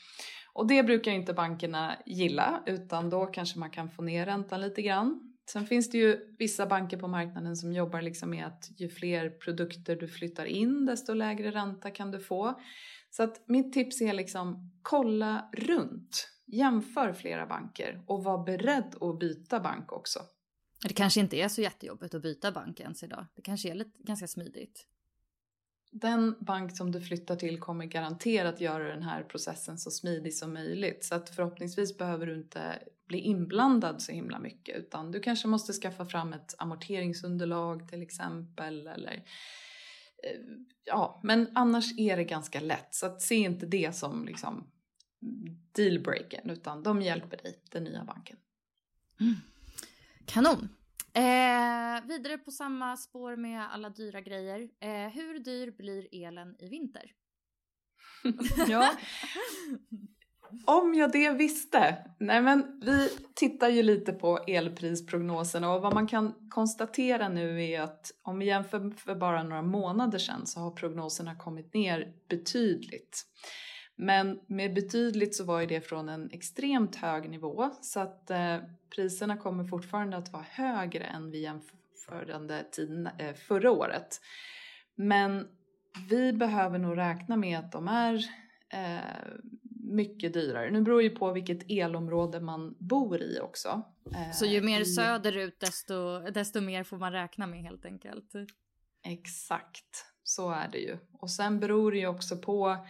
Och 0.53 0.67
det 0.67 0.83
brukar 0.83 1.11
inte 1.11 1.33
bankerna 1.33 1.97
gilla, 2.05 2.63
utan 2.65 3.09
då 3.09 3.25
kanske 3.25 3.59
man 3.59 3.69
kan 3.69 3.89
få 3.89 4.01
ner 4.01 4.25
räntan 4.25 4.61
lite 4.61 4.81
grann. 4.81 5.33
Sen 5.49 5.67
finns 5.67 5.89
det 5.89 5.97
ju 5.97 6.35
vissa 6.39 6.65
banker 6.65 6.97
på 6.97 7.07
marknaden 7.07 7.55
som 7.55 7.73
jobbar 7.73 8.01
liksom 8.01 8.29
med 8.29 8.45
att 8.45 8.71
ju 8.77 8.89
fler 8.89 9.29
produkter 9.29 9.95
du 9.95 10.07
flyttar 10.07 10.45
in 10.45 10.85
desto 10.85 11.13
lägre 11.13 11.51
ränta 11.51 11.91
kan 11.91 12.11
du 12.11 12.19
få. 12.19 12.59
Så 13.09 13.23
att 13.23 13.47
mitt 13.47 13.73
tips 13.73 14.01
är 14.01 14.13
liksom 14.13 14.71
kolla 14.81 15.49
runt, 15.53 16.29
jämför 16.45 17.13
flera 17.13 17.45
banker 17.45 18.03
och 18.07 18.23
var 18.23 18.43
beredd 18.45 18.95
att 19.01 19.19
byta 19.19 19.59
bank 19.59 19.91
också. 19.91 20.19
Det 20.87 20.93
kanske 20.93 21.19
inte 21.19 21.37
är 21.37 21.47
så 21.47 21.61
jättejobbigt 21.61 22.13
att 22.13 22.21
byta 22.21 22.51
bank 22.51 22.79
ens 22.79 23.03
idag. 23.03 23.25
Det 23.35 23.41
kanske 23.41 23.69
är 23.69 23.75
lite, 23.75 24.03
ganska 24.03 24.27
smidigt 24.27 24.87
den 25.93 26.35
bank 26.39 26.77
som 26.77 26.91
du 26.91 27.01
flyttar 27.01 27.35
till 27.35 27.59
kommer 27.59 27.85
garanterat 27.85 28.61
göra 28.61 28.87
den 28.87 29.03
här 29.03 29.23
processen 29.23 29.77
så 29.77 29.91
smidig 29.91 30.33
som 30.33 30.53
möjligt. 30.53 31.05
Så 31.05 31.15
att 31.15 31.29
förhoppningsvis 31.29 31.97
behöver 31.97 32.25
du 32.25 32.35
inte 32.35 32.79
bli 33.07 33.19
inblandad 33.19 34.01
så 34.01 34.11
himla 34.11 34.39
mycket 34.39 34.77
utan 34.77 35.11
du 35.11 35.19
kanske 35.19 35.47
måste 35.47 35.73
skaffa 35.73 36.05
fram 36.05 36.33
ett 36.33 36.55
amorteringsunderlag 36.57 37.89
till 37.89 38.01
exempel 38.01 38.87
eller 38.87 39.13
eh, 40.23 40.39
ja, 40.85 41.19
men 41.23 41.49
annars 41.53 41.99
är 41.99 42.17
det 42.17 42.23
ganska 42.23 42.59
lätt 42.59 42.95
så 42.95 43.05
att 43.05 43.21
se 43.21 43.35
inte 43.35 43.65
det 43.65 43.95
som 43.95 44.25
liksom 44.25 44.71
dealbreaker 45.71 46.51
utan 46.51 46.83
de 46.83 47.01
hjälper 47.01 47.37
dig, 47.37 47.59
den 47.71 47.83
nya 47.83 48.03
banken. 48.03 48.37
Mm. 49.19 49.35
Kanon! 50.25 50.69
Eh, 51.15 52.07
vidare 52.07 52.37
på 52.37 52.51
samma 52.51 52.97
spår 52.97 53.35
med 53.35 53.73
alla 53.73 53.89
dyra 53.89 54.21
grejer. 54.21 54.69
Eh, 54.79 54.89
hur 54.89 55.39
dyr 55.39 55.71
blir 55.71 56.07
elen 56.11 56.55
i 56.59 56.67
vinter? 56.67 57.11
ja. 58.67 58.91
Om 60.65 60.93
jag 60.93 61.11
det 61.11 61.31
visste. 61.31 61.97
Nej 62.19 62.41
men 62.41 62.81
vi 62.85 63.09
tittar 63.35 63.69
ju 63.69 63.83
lite 63.83 64.13
på 64.13 64.37
elprisprognoserna 64.47 65.73
och 65.73 65.81
vad 65.81 65.93
man 65.93 66.07
kan 66.07 66.49
konstatera 66.49 67.29
nu 67.29 67.63
är 67.63 67.81
att 67.81 68.11
om 68.21 68.39
vi 68.39 68.45
jämför 68.45 68.97
för 68.97 69.15
bara 69.15 69.43
några 69.43 69.61
månader 69.61 70.19
sedan 70.19 70.47
så 70.47 70.59
har 70.59 70.71
prognoserna 70.71 71.35
kommit 71.35 71.73
ner 71.73 72.13
betydligt. 72.29 73.25
Men 73.95 74.39
med 74.47 74.73
betydligt 74.73 75.35
så 75.35 75.43
var 75.43 75.59
ju 75.59 75.65
det 75.67 75.81
från 75.81 76.09
en 76.09 76.29
extremt 76.31 76.95
hög 76.95 77.29
nivå 77.29 77.69
så 77.81 77.99
att 77.99 78.29
eh, 78.29 78.57
priserna 78.95 79.37
kommer 79.37 79.63
fortfarande 79.63 80.17
att 80.17 80.33
vara 80.33 80.45
högre 80.49 81.03
än 81.03 81.31
vid 81.31 81.41
jämförande 81.41 82.65
tiden 82.71 83.09
eh, 83.17 83.33
förra 83.33 83.71
året. 83.71 84.21
Men 84.95 85.47
vi 86.09 86.33
behöver 86.33 86.79
nog 86.79 86.97
räkna 86.97 87.37
med 87.37 87.59
att 87.59 87.71
de 87.71 87.87
är 87.87 88.13
eh, 88.69 88.99
mycket 89.83 90.33
dyrare. 90.33 90.71
Nu 90.71 90.81
beror 90.81 91.01
ju 91.01 91.09
på 91.09 91.31
vilket 91.31 91.71
elområde 91.71 92.39
man 92.39 92.75
bor 92.79 93.21
i 93.21 93.39
också. 93.39 93.83
Eh, 94.15 94.31
så 94.31 94.45
ju 94.45 94.61
mer 94.61 94.83
söderut 94.83 95.59
desto, 95.59 96.19
desto 96.19 96.61
mer 96.61 96.83
får 96.83 96.97
man 96.97 97.11
räkna 97.11 97.47
med 97.47 97.61
helt 97.61 97.85
enkelt? 97.85 98.33
Exakt, 99.05 100.05
så 100.23 100.51
är 100.51 100.67
det 100.67 100.77
ju. 100.77 100.97
Och 101.13 101.31
sen 101.31 101.59
beror 101.59 101.91
det 101.91 101.97
ju 101.97 102.07
också 102.07 102.37
på 102.37 102.85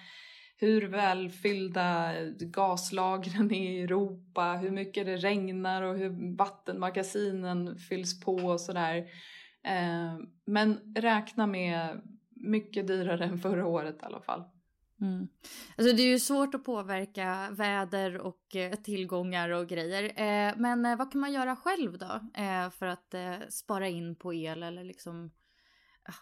hur 0.64 0.88
välfyllda 0.88 2.14
gaslagren 2.40 3.52
är 3.52 3.72
i 3.72 3.82
Europa, 3.82 4.54
hur 4.62 4.72
mycket 4.72 5.06
det 5.06 5.18
regnar 5.18 5.82
och 5.84 5.98
hur 5.98 6.36
vattenmagasinen 6.38 7.78
fylls 7.78 8.20
på 8.20 8.36
och 8.36 8.62
sådär. 8.62 8.98
Eh, 9.64 10.18
men 10.46 10.94
räkna 10.96 11.48
med 11.48 12.02
mycket 12.30 12.88
dyrare 12.88 13.26
än 13.26 13.38
förra 13.38 13.66
året 13.66 13.96
i 14.02 14.06
alla 14.06 14.22
fall. 14.22 14.44
Mm. 15.02 15.28
Alltså 15.78 15.96
det 15.96 16.02
är 16.02 16.08
ju 16.08 16.20
svårt 16.20 16.56
att 16.56 16.66
påverka 16.66 17.50
väder 17.52 18.18
och 18.18 18.56
eh, 18.56 18.74
tillgångar 18.74 19.50
och 19.50 19.68
grejer. 19.68 20.04
Eh, 20.04 20.54
men 20.58 20.98
vad 20.98 21.12
kan 21.12 21.22
man 21.22 21.34
göra 21.34 21.56
själv 21.56 21.98
då 21.98 22.20
för 22.72 22.86
att 22.86 23.16
spara 23.50 23.88
in 23.88 24.16
på 24.16 24.34
el 24.34 24.64
eller 24.64 24.84
liksom 24.84 25.32
ah, 26.04 26.14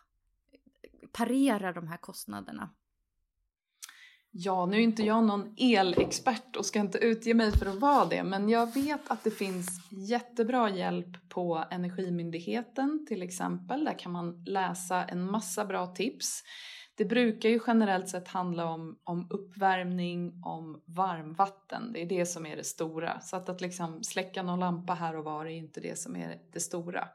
parera 1.12 1.74
de 1.74 1.88
här 1.88 1.98
kostnaderna? 1.98 2.69
Ja, 4.33 4.65
nu 4.65 4.77
är 4.77 4.81
inte 4.81 5.03
jag 5.03 5.23
någon 5.23 5.53
elexpert 5.57 6.55
och 6.55 6.65
ska 6.65 6.79
inte 6.79 6.97
utge 6.97 7.33
mig 7.33 7.51
för 7.51 7.65
att 7.65 7.75
vara 7.75 8.05
det, 8.05 8.23
men 8.23 8.50
jag 8.50 8.73
vet 8.73 9.11
att 9.11 9.23
det 9.23 9.31
finns 9.31 9.67
jättebra 9.91 10.69
hjälp 10.69 11.29
på 11.29 11.65
Energimyndigheten 11.71 13.05
till 13.07 13.21
exempel. 13.21 13.85
Där 13.85 14.00
kan 14.00 14.11
man 14.11 14.43
läsa 14.43 15.03
en 15.03 15.31
massa 15.31 15.65
bra 15.65 15.88
tips. 15.88 16.43
Det 16.95 17.05
brukar 17.05 17.50
ju 17.50 17.59
generellt 17.67 18.09
sett 18.09 18.27
handla 18.27 18.65
om, 18.65 19.00
om 19.03 19.27
uppvärmning, 19.29 20.41
om 20.45 20.83
varmvatten. 20.85 21.93
Det 21.93 22.01
är 22.01 22.05
det 22.05 22.25
som 22.25 22.45
är 22.45 22.55
det 22.55 22.63
stora. 22.63 23.19
Så 23.21 23.35
att, 23.35 23.50
att 23.50 23.61
liksom 23.61 24.03
släcka 24.03 24.43
någon 24.43 24.59
lampa 24.59 24.93
här 24.93 25.15
och 25.15 25.23
var 25.23 25.45
är 25.45 25.50
inte 25.50 25.79
det 25.79 26.00
som 26.00 26.15
är 26.15 26.38
det 26.53 26.59
stora. 26.59 27.07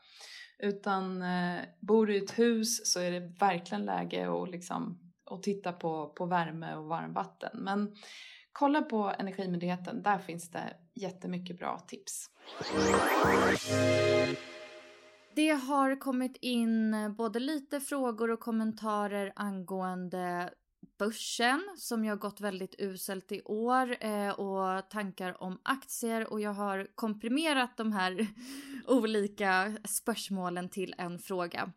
Utan 0.59 1.23
eh, 1.23 1.61
bor 1.81 2.07
du 2.07 2.15
i 2.15 2.25
ett 2.25 2.39
hus 2.39 2.93
så 2.93 3.01
är 3.01 3.11
det 3.11 3.21
verkligen 3.21 3.85
läge 3.85 4.43
att 4.43 4.51
liksom 4.51 5.06
och 5.27 5.43
titta 5.43 5.73
på, 5.73 6.09
på 6.09 6.27
värme 6.27 6.75
och 6.75 6.85
varmvatten. 6.85 7.51
Men 7.55 7.97
kolla 8.53 8.83
på 8.83 9.13
Energimyndigheten, 9.19 10.03
där 10.03 10.19
finns 10.19 10.51
det 10.51 10.77
jättemycket 10.95 11.59
bra 11.59 11.79
tips. 11.79 12.31
Det 15.35 15.51
har 15.51 16.01
kommit 16.01 16.37
in 16.41 16.95
både 17.19 17.41
lite 17.41 17.81
frågor 17.81 18.31
och 18.31 18.41
kommentarer 18.41 19.33
angående 19.37 20.51
börsen 20.99 21.63
som 21.77 22.05
ju 22.05 22.11
har 22.11 22.17
gått 22.17 22.41
väldigt 22.41 22.75
uselt 22.79 23.33
i 23.33 23.43
år 23.43 23.97
eh, 24.01 24.31
och 24.31 24.91
tankar 24.91 25.43
om 25.43 25.61
aktier 25.63 26.33
och 26.33 26.41
jag 26.41 26.53
har 26.53 26.89
komprimerat 26.95 27.77
de 27.77 27.93
här 27.93 28.27
olika 28.87 29.77
spörsmålen 29.85 30.69
till 30.69 30.95
en 30.99 31.19
fråga. 31.19 31.73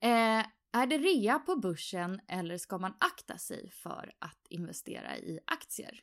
Eh, 0.00 0.46
är 0.72 0.86
det 0.86 0.98
rea 0.98 1.38
på 1.38 1.56
börsen 1.56 2.20
eller 2.28 2.58
ska 2.58 2.78
man 2.78 2.94
akta 2.98 3.38
sig 3.38 3.70
för 3.70 4.12
att 4.18 4.46
investera 4.48 5.16
i 5.16 5.40
aktier? 5.46 6.00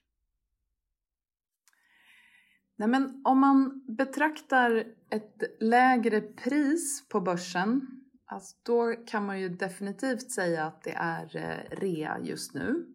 Nej, 2.77 2.87
men 2.87 3.21
om 3.25 3.39
man 3.39 3.85
betraktar 3.97 4.85
ett 5.09 5.43
lägre 5.59 6.21
pris 6.21 7.09
på 7.09 7.21
börsen, 7.21 7.81
alltså 8.25 8.55
då 8.63 8.95
kan 9.07 9.25
man 9.25 9.39
ju 9.39 9.49
definitivt 9.49 10.31
säga 10.31 10.65
att 10.65 10.83
det 10.83 10.93
är 10.93 11.35
eh, 11.35 11.77
rea 11.77 12.19
just 12.23 12.53
nu. 12.53 12.85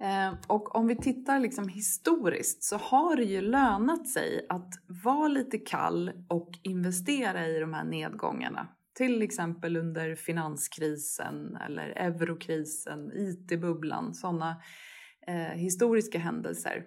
Eh, 0.00 0.34
och 0.46 0.74
om 0.74 0.86
vi 0.86 0.96
tittar 0.96 1.40
liksom 1.40 1.68
historiskt 1.68 2.62
så 2.62 2.76
har 2.76 3.16
det 3.16 3.24
ju 3.24 3.40
lönat 3.40 4.08
sig 4.08 4.46
att 4.48 4.70
vara 5.04 5.28
lite 5.28 5.58
kall 5.58 6.12
och 6.28 6.50
investera 6.62 7.48
i 7.48 7.58
de 7.58 7.74
här 7.74 7.84
nedgångarna. 7.84 8.68
Till 8.94 9.22
exempel 9.22 9.76
under 9.76 10.14
finanskrisen 10.14 11.58
eller 11.66 11.88
eurokrisen, 11.88 13.12
IT-bubblan, 13.14 14.14
sådana 14.14 14.62
eh, 15.26 15.58
historiska 15.58 16.18
händelser. 16.18 16.84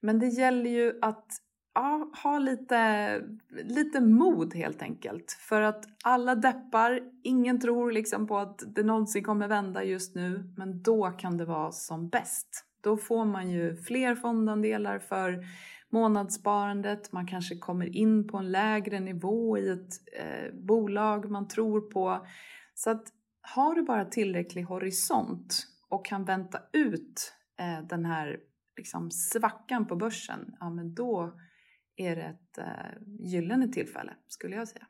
Men 0.00 0.18
det 0.18 0.26
gäller 0.26 0.70
ju 0.70 0.98
att 1.02 1.26
ja, 1.74 2.10
ha 2.22 2.38
lite, 2.38 3.22
lite 3.64 4.00
mod 4.00 4.54
helt 4.54 4.82
enkelt. 4.82 5.32
För 5.40 5.62
att 5.62 5.84
alla 6.04 6.34
deppar, 6.34 7.00
ingen 7.22 7.60
tror 7.60 7.92
liksom 7.92 8.26
på 8.26 8.38
att 8.38 8.62
det 8.74 8.82
någonsin 8.82 9.24
kommer 9.24 9.48
vända 9.48 9.84
just 9.84 10.14
nu. 10.14 10.54
Men 10.56 10.82
då 10.82 11.10
kan 11.10 11.36
det 11.36 11.44
vara 11.44 11.72
som 11.72 12.08
bäst. 12.08 12.64
Då 12.80 12.96
får 12.96 13.24
man 13.24 13.50
ju 13.50 13.76
fler 13.76 14.14
fondandelar 14.14 14.98
för 14.98 15.44
månadssparandet, 15.90 17.12
man 17.12 17.26
kanske 17.26 17.56
kommer 17.56 17.96
in 17.96 18.28
på 18.28 18.36
en 18.36 18.52
lägre 18.52 19.00
nivå 19.00 19.58
i 19.58 19.68
ett 19.68 19.94
eh, 20.18 20.54
bolag 20.54 21.30
man 21.30 21.48
tror 21.48 21.80
på. 21.80 22.26
Så 22.74 22.90
att 22.90 23.06
har 23.42 23.74
du 23.74 23.82
bara 23.82 24.04
tillräcklig 24.04 24.62
horisont 24.62 25.66
och 25.88 26.06
kan 26.06 26.24
vänta 26.24 26.62
ut 26.72 27.34
eh, 27.58 27.86
den 27.86 28.04
här 28.04 28.40
liksom, 28.76 29.10
svackan 29.10 29.86
på 29.86 29.96
börsen, 29.96 30.56
ja 30.60 30.70
men 30.70 30.94
då 30.94 31.40
är 31.96 32.16
det 32.16 32.22
ett 32.22 32.58
eh, 32.58 33.02
gyllene 33.18 33.68
tillfälle 33.68 34.14
skulle 34.28 34.56
jag 34.56 34.68
säga. 34.68 34.86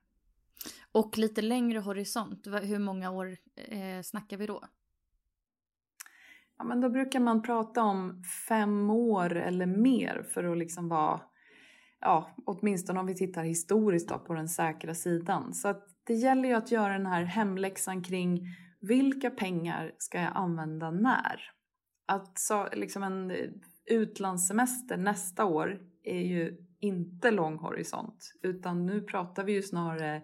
Och 0.92 1.18
lite 1.18 1.42
längre 1.42 1.78
horisont, 1.78 2.46
hur 2.46 2.78
många 2.78 3.10
år 3.10 3.36
eh, 3.56 4.02
snackar 4.02 4.36
vi 4.36 4.46
då? 4.46 4.64
Ja, 6.60 6.64
men 6.64 6.80
då 6.80 6.88
brukar 6.88 7.20
man 7.20 7.42
prata 7.42 7.82
om 7.82 8.22
fem 8.48 8.90
år 8.90 9.36
eller 9.36 9.66
mer 9.66 10.22
för 10.22 10.44
att 10.44 10.58
liksom 10.58 10.88
vara, 10.88 11.20
ja, 12.00 12.30
åtminstone 12.46 13.00
om 13.00 13.06
vi 13.06 13.14
tittar 13.14 13.44
historiskt 13.44 14.08
då, 14.08 14.18
på 14.18 14.34
den 14.34 14.48
säkra 14.48 14.94
sidan. 14.94 15.54
Så 15.54 15.68
att 15.68 15.86
det 16.06 16.14
gäller 16.14 16.48
ju 16.48 16.54
att 16.54 16.70
göra 16.70 16.92
den 16.92 17.06
här 17.06 17.22
hemläxan 17.22 18.02
kring 18.02 18.46
vilka 18.80 19.30
pengar 19.30 19.92
ska 19.98 20.20
jag 20.20 20.32
använda 20.34 20.90
när? 20.90 21.40
Att 22.06 22.38
så, 22.38 22.68
liksom 22.72 23.02
en 23.02 23.30
eh, 23.30 23.36
utlandssemester 23.86 24.96
nästa 24.96 25.44
år 25.44 25.80
är 26.04 26.20
ju 26.20 26.56
inte 26.80 27.30
lång 27.30 27.58
horisont 27.58 28.32
utan 28.42 28.86
nu 28.86 29.02
pratar 29.02 29.44
vi 29.44 29.52
ju 29.52 29.62
snarare 29.62 30.22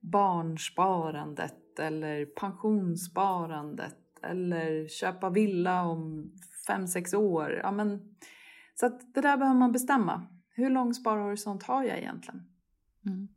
barnsparandet 0.00 1.78
eller 1.78 2.26
pensionssparandet 2.26 3.99
eller 4.22 4.88
köpa 4.88 5.30
villa 5.30 5.82
om 5.82 6.32
fem 6.66 6.86
sex 6.86 7.14
år. 7.14 7.60
Ja, 7.62 7.72
men, 7.72 8.16
så 8.74 8.86
att 8.86 9.14
det 9.14 9.20
där 9.20 9.36
behöver 9.36 9.58
man 9.58 9.72
bestämma. 9.72 10.26
Hur 10.50 10.70
lång 10.70 10.94
sparhorisont 10.94 11.62
har 11.62 11.84
jag 11.84 11.98
egentligen? 11.98 12.42
Mm. 13.06 13.28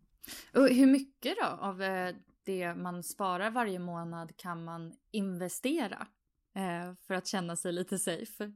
Och 0.53 0.69
hur 0.69 0.87
mycket 0.87 1.35
då 1.41 1.45
av 1.45 1.81
eh, 1.81 2.15
det 2.43 2.75
man 2.75 3.03
sparar 3.03 3.51
varje 3.51 3.79
månad 3.79 4.37
kan 4.37 4.63
man 4.63 4.93
investera 5.11 6.07
eh, 6.55 6.93
för 7.07 7.13
att 7.13 7.27
känna 7.27 7.55
sig 7.55 7.73
lite 7.73 7.99
safe? 7.99 8.51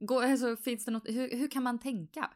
Går, 0.00 0.24
alltså, 0.24 0.56
finns 0.56 0.84
det 0.84 0.90
något, 0.90 1.08
hur, 1.08 1.36
hur 1.36 1.48
kan 1.48 1.62
man 1.62 1.78
tänka? 1.78 2.30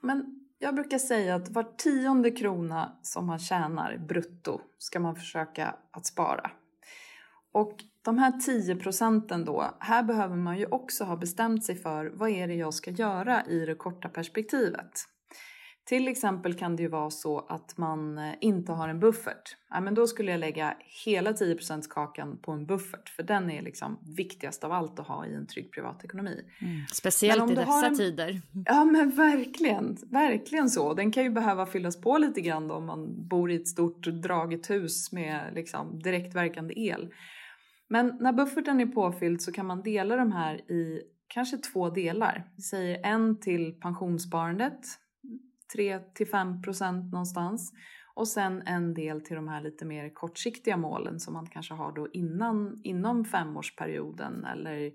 Men 0.00 0.48
jag 0.58 0.74
brukar 0.74 0.98
säga 0.98 1.34
att 1.34 1.48
var 1.48 1.62
tionde 1.62 2.30
krona 2.30 2.98
som 3.02 3.26
man 3.26 3.38
tjänar 3.38 3.96
brutto 3.96 4.60
ska 4.78 5.00
man 5.00 5.16
försöka 5.16 5.76
att 5.90 6.06
spara. 6.06 6.50
Och 7.54 7.84
de 8.02 8.18
här 8.18 8.32
10 8.32 8.76
procenten 8.76 9.44
då, 9.44 9.76
här 9.80 10.02
behöver 10.02 10.36
man 10.36 10.58
ju 10.58 10.66
också 10.66 11.04
ha 11.04 11.16
bestämt 11.16 11.64
sig 11.64 11.76
för 11.76 12.12
vad 12.14 12.30
är 12.30 12.48
det 12.48 12.54
jag 12.54 12.74
ska 12.74 12.90
göra 12.90 13.46
i 13.46 13.66
det 13.66 13.74
korta 13.74 14.08
perspektivet. 14.08 14.90
Till 15.86 16.08
exempel 16.08 16.54
kan 16.54 16.76
det 16.76 16.82
ju 16.82 16.88
vara 16.88 17.10
så 17.10 17.46
att 17.48 17.76
man 17.78 18.18
eh, 18.18 18.34
inte 18.40 18.72
har 18.72 18.88
en 18.88 19.00
buffert. 19.00 19.56
Ja, 19.70 19.80
men 19.80 19.94
då 19.94 20.06
skulle 20.06 20.30
jag 20.30 20.40
lägga 20.40 20.76
hela 21.04 21.32
10 21.32 21.56
kakan 21.90 22.38
på 22.42 22.52
en 22.52 22.66
buffert 22.66 23.08
för 23.08 23.22
den 23.22 23.50
är 23.50 23.62
liksom 23.62 23.98
viktigast 24.16 24.64
av 24.64 24.72
allt 24.72 24.98
att 24.98 25.06
ha 25.06 25.26
i 25.26 25.34
en 25.34 25.46
trygg 25.46 25.72
privatekonomi. 25.72 26.44
Mm. 26.60 26.86
Speciellt 26.92 27.50
i 27.50 27.54
dessa 27.54 27.86
en... 27.86 27.96
tider. 27.96 28.40
Ja 28.66 28.84
men 28.84 29.10
verkligen, 29.10 29.96
verkligen 30.10 30.70
så. 30.70 30.94
Den 30.94 31.12
kan 31.12 31.22
ju 31.22 31.30
behöva 31.30 31.66
fyllas 31.66 32.00
på 32.00 32.18
lite 32.18 32.40
grann 32.40 32.68
då 32.68 32.74
om 32.74 32.86
man 32.86 33.28
bor 33.28 33.50
i 33.50 33.56
ett 33.56 33.68
stort 33.68 34.02
draget 34.02 34.70
hus 34.70 35.12
med 35.12 35.54
liksom 35.54 35.98
direktverkande 35.98 36.74
el. 36.76 37.08
Men 37.94 38.16
när 38.20 38.32
bufferten 38.32 38.80
är 38.80 38.86
påfylld 38.86 39.42
så 39.42 39.52
kan 39.52 39.66
man 39.66 39.82
dela 39.82 40.16
de 40.16 40.32
här 40.32 40.70
i 40.70 41.02
kanske 41.28 41.56
två 41.56 41.90
delar. 41.90 42.50
Vi 42.56 42.62
säger 42.62 43.06
en 43.06 43.40
till 43.40 43.80
pensionssparandet, 43.80 44.80
3-5 45.76 46.62
procent 46.62 47.12
någonstans. 47.12 47.72
Och 48.14 48.28
sen 48.28 48.62
en 48.66 48.94
del 48.94 49.20
till 49.20 49.36
de 49.36 49.48
här 49.48 49.60
lite 49.60 49.84
mer 49.84 50.14
kortsiktiga 50.14 50.76
målen 50.76 51.20
som 51.20 51.34
man 51.34 51.46
kanske 51.46 51.74
har 51.74 51.92
då 51.92 52.08
innan, 52.12 52.80
inom 52.84 53.24
femårsperioden 53.24 54.44
eller 54.44 54.92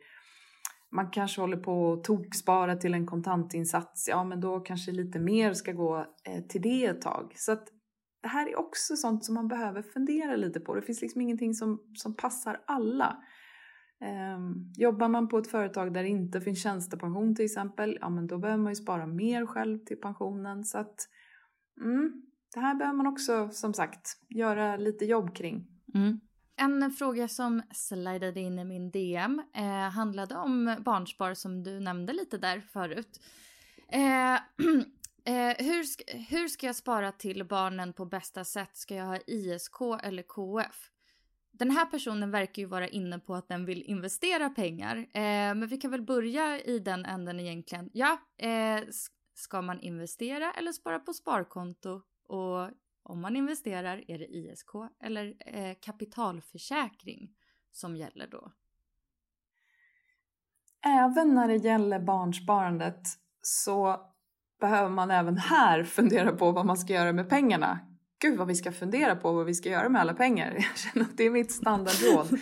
man 0.91 1.09
kanske 1.11 1.41
håller 1.41 1.57
på 1.57 1.93
att 1.93 2.03
tokspara 2.03 2.75
till 2.75 2.93
en 2.93 3.07
kontantinsats, 3.07 4.07
ja 4.07 4.23
men 4.23 4.41
då 4.41 4.59
kanske 4.59 4.91
lite 4.91 5.19
mer 5.19 5.53
ska 5.53 5.71
gå 5.71 5.97
eh, 5.99 6.43
till 6.49 6.61
det 6.61 6.85
ett 6.85 7.01
tag. 7.01 7.33
Så 7.35 7.51
att 7.51 7.67
det 8.21 8.27
här 8.27 8.47
är 8.47 8.59
också 8.59 8.95
sånt 8.95 9.25
som 9.25 9.35
man 9.35 9.47
behöver 9.47 9.81
fundera 9.81 10.35
lite 10.35 10.59
på. 10.59 10.75
Det 10.75 10.81
finns 10.81 11.01
liksom 11.01 11.21
ingenting 11.21 11.53
som, 11.53 11.83
som 11.93 12.15
passar 12.15 12.61
alla. 12.67 13.23
Um, 14.35 14.73
jobbar 14.77 15.07
man 15.07 15.27
på 15.27 15.37
ett 15.37 15.51
företag 15.51 15.93
där 15.93 16.03
det 16.03 16.09
inte 16.09 16.41
finns 16.41 16.63
tjänstepension 16.63 17.35
till 17.35 17.45
exempel, 17.45 17.97
ja 18.01 18.09
men 18.09 18.27
då 18.27 18.37
behöver 18.37 18.63
man 18.63 18.71
ju 18.71 18.75
spara 18.75 19.07
mer 19.07 19.45
själv 19.45 19.79
till 19.79 19.97
pensionen. 19.97 20.65
Så 20.65 20.77
att 20.77 20.95
mm, 21.81 22.21
det 22.53 22.59
här 22.59 22.75
behöver 22.75 22.97
man 22.97 23.07
också 23.07 23.49
som 23.49 23.73
sagt 23.73 24.17
göra 24.29 24.77
lite 24.77 25.05
jobb 25.05 25.35
kring. 25.35 25.67
Mm. 25.93 26.19
En 26.55 26.91
fråga 26.91 27.27
som 27.27 27.61
slidade 27.71 28.39
in 28.39 28.59
i 28.59 28.65
min 28.65 28.91
DM 28.91 29.41
eh, 29.55 29.89
handlade 29.89 30.35
om 30.35 30.75
barnspar 30.85 31.33
som 31.33 31.63
du 31.63 31.79
nämnde 31.79 32.13
lite 32.13 32.37
där 32.37 32.59
förut. 32.59 33.19
Eh, 33.91 34.39
Eh, 35.25 35.65
hur, 35.65 35.83
ska, 35.83 36.03
hur 36.17 36.47
ska 36.47 36.65
jag 36.65 36.75
spara 36.75 37.11
till 37.11 37.45
barnen 37.45 37.93
på 37.93 38.05
bästa 38.05 38.43
sätt? 38.43 38.77
Ska 38.77 38.95
jag 38.95 39.05
ha 39.05 39.17
ISK 39.27 39.81
eller 40.03 40.23
KF? 40.23 40.91
Den 41.51 41.71
här 41.71 41.85
personen 41.85 42.31
verkar 42.31 42.61
ju 42.61 42.67
vara 42.67 42.87
inne 42.87 43.19
på 43.19 43.35
att 43.35 43.47
den 43.47 43.65
vill 43.65 43.83
investera 43.83 44.49
pengar. 44.49 44.97
Eh, 44.97 45.55
men 45.55 45.67
vi 45.67 45.77
kan 45.77 45.91
väl 45.91 46.01
börja 46.01 46.59
i 46.59 46.79
den 46.79 47.05
änden 47.05 47.39
egentligen. 47.39 47.89
Ja, 47.93 48.17
eh, 48.37 48.81
ska 49.33 49.61
man 49.61 49.79
investera 49.79 50.51
eller 50.51 50.71
spara 50.71 50.99
på 50.99 51.13
sparkonto? 51.13 52.01
Och 52.27 52.69
om 53.03 53.21
man 53.21 53.35
investerar, 53.35 54.03
är 54.07 54.19
det 54.19 54.35
ISK 54.35 54.69
eller 55.03 55.35
eh, 55.39 55.75
kapitalförsäkring 55.81 57.35
som 57.71 57.95
gäller 57.95 58.27
då? 58.27 58.51
Även 60.85 61.35
när 61.35 61.47
det 61.47 61.55
gäller 61.55 61.99
barnsparandet 61.99 63.01
så 63.41 64.05
behöver 64.59 64.89
man 64.89 65.11
även 65.11 65.37
här 65.37 65.83
fundera 65.83 66.31
på 66.31 66.51
vad 66.51 66.65
man 66.65 66.77
ska 66.77 66.93
göra 66.93 67.13
med 67.13 67.29
pengarna. 67.29 67.79
Gud 68.21 68.37
vad 68.37 68.47
vi 68.47 68.55
ska 68.55 68.71
fundera 68.71 69.15
på 69.15 69.31
vad 69.31 69.45
vi 69.45 69.53
ska 69.53 69.69
göra 69.69 69.89
med 69.89 70.01
alla 70.01 70.13
pengar. 70.13 70.53
Jag 70.55 70.77
känner 70.77 71.05
att 71.05 71.17
det 71.17 71.23
är 71.23 71.29
mitt 71.29 71.51
standardråd. 71.51 72.39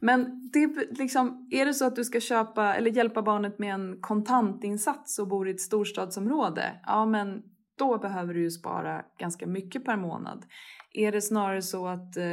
Men 0.00 0.50
det 0.52 0.66
liksom, 0.98 1.48
är 1.50 1.66
det 1.66 1.74
så 1.74 1.86
att 1.86 1.96
du 1.96 2.04
ska 2.04 2.20
köpa 2.20 2.74
eller 2.74 2.90
hjälpa 2.90 3.22
barnet 3.22 3.58
med 3.58 3.74
en 3.74 4.00
kontantinsats 4.00 5.18
och 5.18 5.28
bor 5.28 5.48
i 5.48 5.50
ett 5.50 5.60
storstadsområde, 5.60 6.80
ja 6.86 7.06
men 7.06 7.42
då 7.78 7.98
behöver 7.98 8.34
du 8.34 8.42
ju 8.42 8.50
spara 8.50 9.02
ganska 9.18 9.46
mycket 9.46 9.84
per 9.84 9.96
månad. 9.96 10.46
Är 10.92 11.12
det 11.12 11.22
snarare 11.22 11.62
så 11.62 11.86
att 11.86 12.16
eh, 12.16 12.24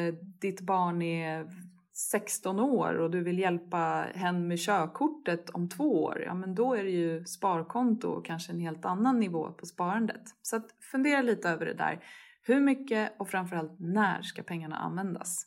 ditt 0.41 0.61
barn 0.61 1.01
är 1.01 1.45
16 1.93 2.59
år 2.59 2.93
och 2.93 3.11
du 3.11 3.23
vill 3.23 3.39
hjälpa 3.39 4.05
hen 4.15 4.47
med 4.47 4.59
körkortet 4.59 5.49
om 5.49 5.69
två 5.69 6.03
år, 6.03 6.23
ja 6.25 6.33
men 6.33 6.55
då 6.55 6.73
är 6.73 6.83
det 6.83 6.89
ju 6.89 7.25
sparkonto 7.25 8.09
och 8.09 8.25
kanske 8.25 8.51
en 8.51 8.59
helt 8.59 8.85
annan 8.85 9.19
nivå 9.19 9.51
på 9.51 9.65
sparandet. 9.65 10.21
Så 10.41 10.55
att 10.55 10.67
fundera 10.91 11.21
lite 11.21 11.49
över 11.49 11.65
det 11.65 11.73
där. 11.73 12.03
Hur 12.45 12.61
mycket 12.61 13.15
och 13.19 13.29
framförallt 13.29 13.79
när 13.79 14.21
ska 14.21 14.43
pengarna 14.43 14.75
användas? 14.75 15.45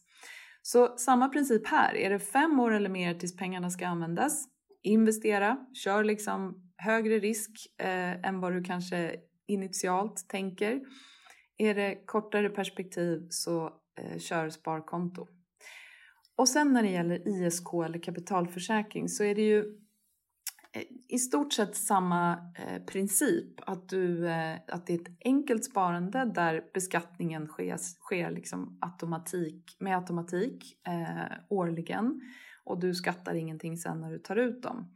Så 0.63 0.99
samma 0.99 1.29
princip 1.29 1.67
här. 1.67 1.97
Är 1.97 2.11
det 2.11 2.19
fem 2.19 2.61
år 2.61 2.75
eller 2.75 2.89
mer 2.89 3.15
tills 3.15 3.37
pengarna 3.37 3.71
ska 3.71 3.87
användas? 3.87 4.49
Investera, 4.83 5.59
kör 5.85 6.05
liksom 6.05 6.73
högre 6.77 7.19
risk 7.19 7.51
eh, 7.79 8.27
än 8.27 8.41
vad 8.41 8.53
du 8.53 8.65
kanske 8.65 9.17
initialt 9.47 10.29
tänker. 10.29 10.81
Är 11.59 11.75
det 11.75 12.07
kortare 12.07 12.51
perspektiv 12.51 13.27
så 13.31 13.73
eh, 14.01 14.19
kör 14.19 14.51
sparkonto. 14.51 15.27
Och 16.37 16.49
sen 16.49 16.72
när 16.72 16.83
det 16.83 16.90
gäller 16.90 17.29
ISK 17.29 17.72
eller 17.87 17.99
kapitalförsäkring 17.99 19.09
så 19.09 19.25
är 19.25 19.35
det 19.35 19.42
ju 19.42 19.59
eh, 20.72 20.83
i 21.09 21.18
stort 21.18 21.53
sett 21.53 21.77
samma 21.77 22.33
eh, 22.33 22.83
princip. 22.85 23.61
Att, 23.66 23.88
du, 23.88 24.29
eh, 24.29 24.57
att 24.68 24.87
det 24.87 24.94
är 24.94 25.01
ett 25.01 25.16
enkelt 25.25 25.64
sparande 25.64 26.25
där 26.35 26.64
beskattningen 26.75 27.46
sker, 27.46 27.77
sker 27.77 28.31
liksom 28.31 28.79
automatik, 28.81 29.77
med 29.81 29.96
automatik 29.96 30.64
eh, 30.88 31.33
årligen 31.49 32.20
och 32.64 32.81
du 32.81 32.94
skattar 32.94 33.35
ingenting 33.35 33.77
sen 33.77 34.01
när 34.01 34.11
du 34.11 34.18
tar 34.18 34.37
ut 34.37 34.62
dem. 34.62 34.94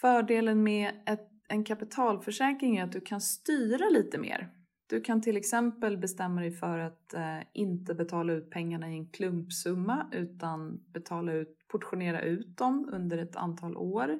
Fördelen 0.00 0.62
med 0.62 0.92
ett, 1.06 1.28
en 1.48 1.64
kapitalförsäkring 1.64 2.76
är 2.76 2.84
att 2.84 2.92
du 2.92 3.00
kan 3.00 3.20
styra 3.20 3.88
lite 3.88 4.18
mer. 4.18 4.57
Du 4.88 5.00
kan 5.00 5.22
till 5.22 5.36
exempel 5.36 5.98
bestämma 5.98 6.40
dig 6.40 6.50
för 6.50 6.78
att 6.78 7.14
eh, 7.14 7.40
inte 7.52 7.94
betala 7.94 8.32
ut 8.32 8.50
pengarna 8.50 8.90
i 8.90 8.92
en 8.92 9.10
klumpsumma 9.10 10.08
utan 10.12 10.80
betala 10.92 11.32
ut, 11.32 11.58
portionera 11.68 12.22
ut 12.22 12.56
dem 12.56 12.88
under 12.92 13.18
ett 13.18 13.36
antal 13.36 13.76
år. 13.76 14.18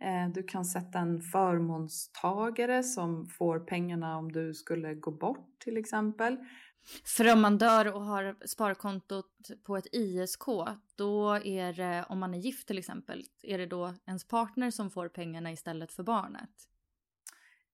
Eh, 0.00 0.28
du 0.34 0.42
kan 0.42 0.64
sätta 0.64 0.98
en 0.98 1.20
förmånstagare 1.20 2.82
som 2.82 3.26
får 3.26 3.60
pengarna 3.60 4.18
om 4.18 4.32
du 4.32 4.54
skulle 4.54 4.94
gå 4.94 5.10
bort 5.10 5.58
till 5.58 5.76
exempel. 5.76 6.36
För 7.16 7.32
om 7.32 7.40
man 7.40 7.58
dör 7.58 7.94
och 7.94 8.04
har 8.04 8.46
sparkontot 8.46 9.50
på 9.64 9.76
ett 9.76 9.94
ISK, 9.94 10.44
då 10.96 11.30
är 11.44 11.72
det, 11.72 12.04
om 12.08 12.18
man 12.18 12.34
är 12.34 12.38
gift 12.38 12.66
till 12.66 12.78
exempel, 12.78 13.24
är 13.42 13.58
det 13.58 13.66
då 13.66 13.94
ens 14.06 14.28
partner 14.28 14.70
som 14.70 14.90
får 14.90 15.08
pengarna 15.08 15.52
istället 15.52 15.92
för 15.92 16.02
barnet? 16.02 16.50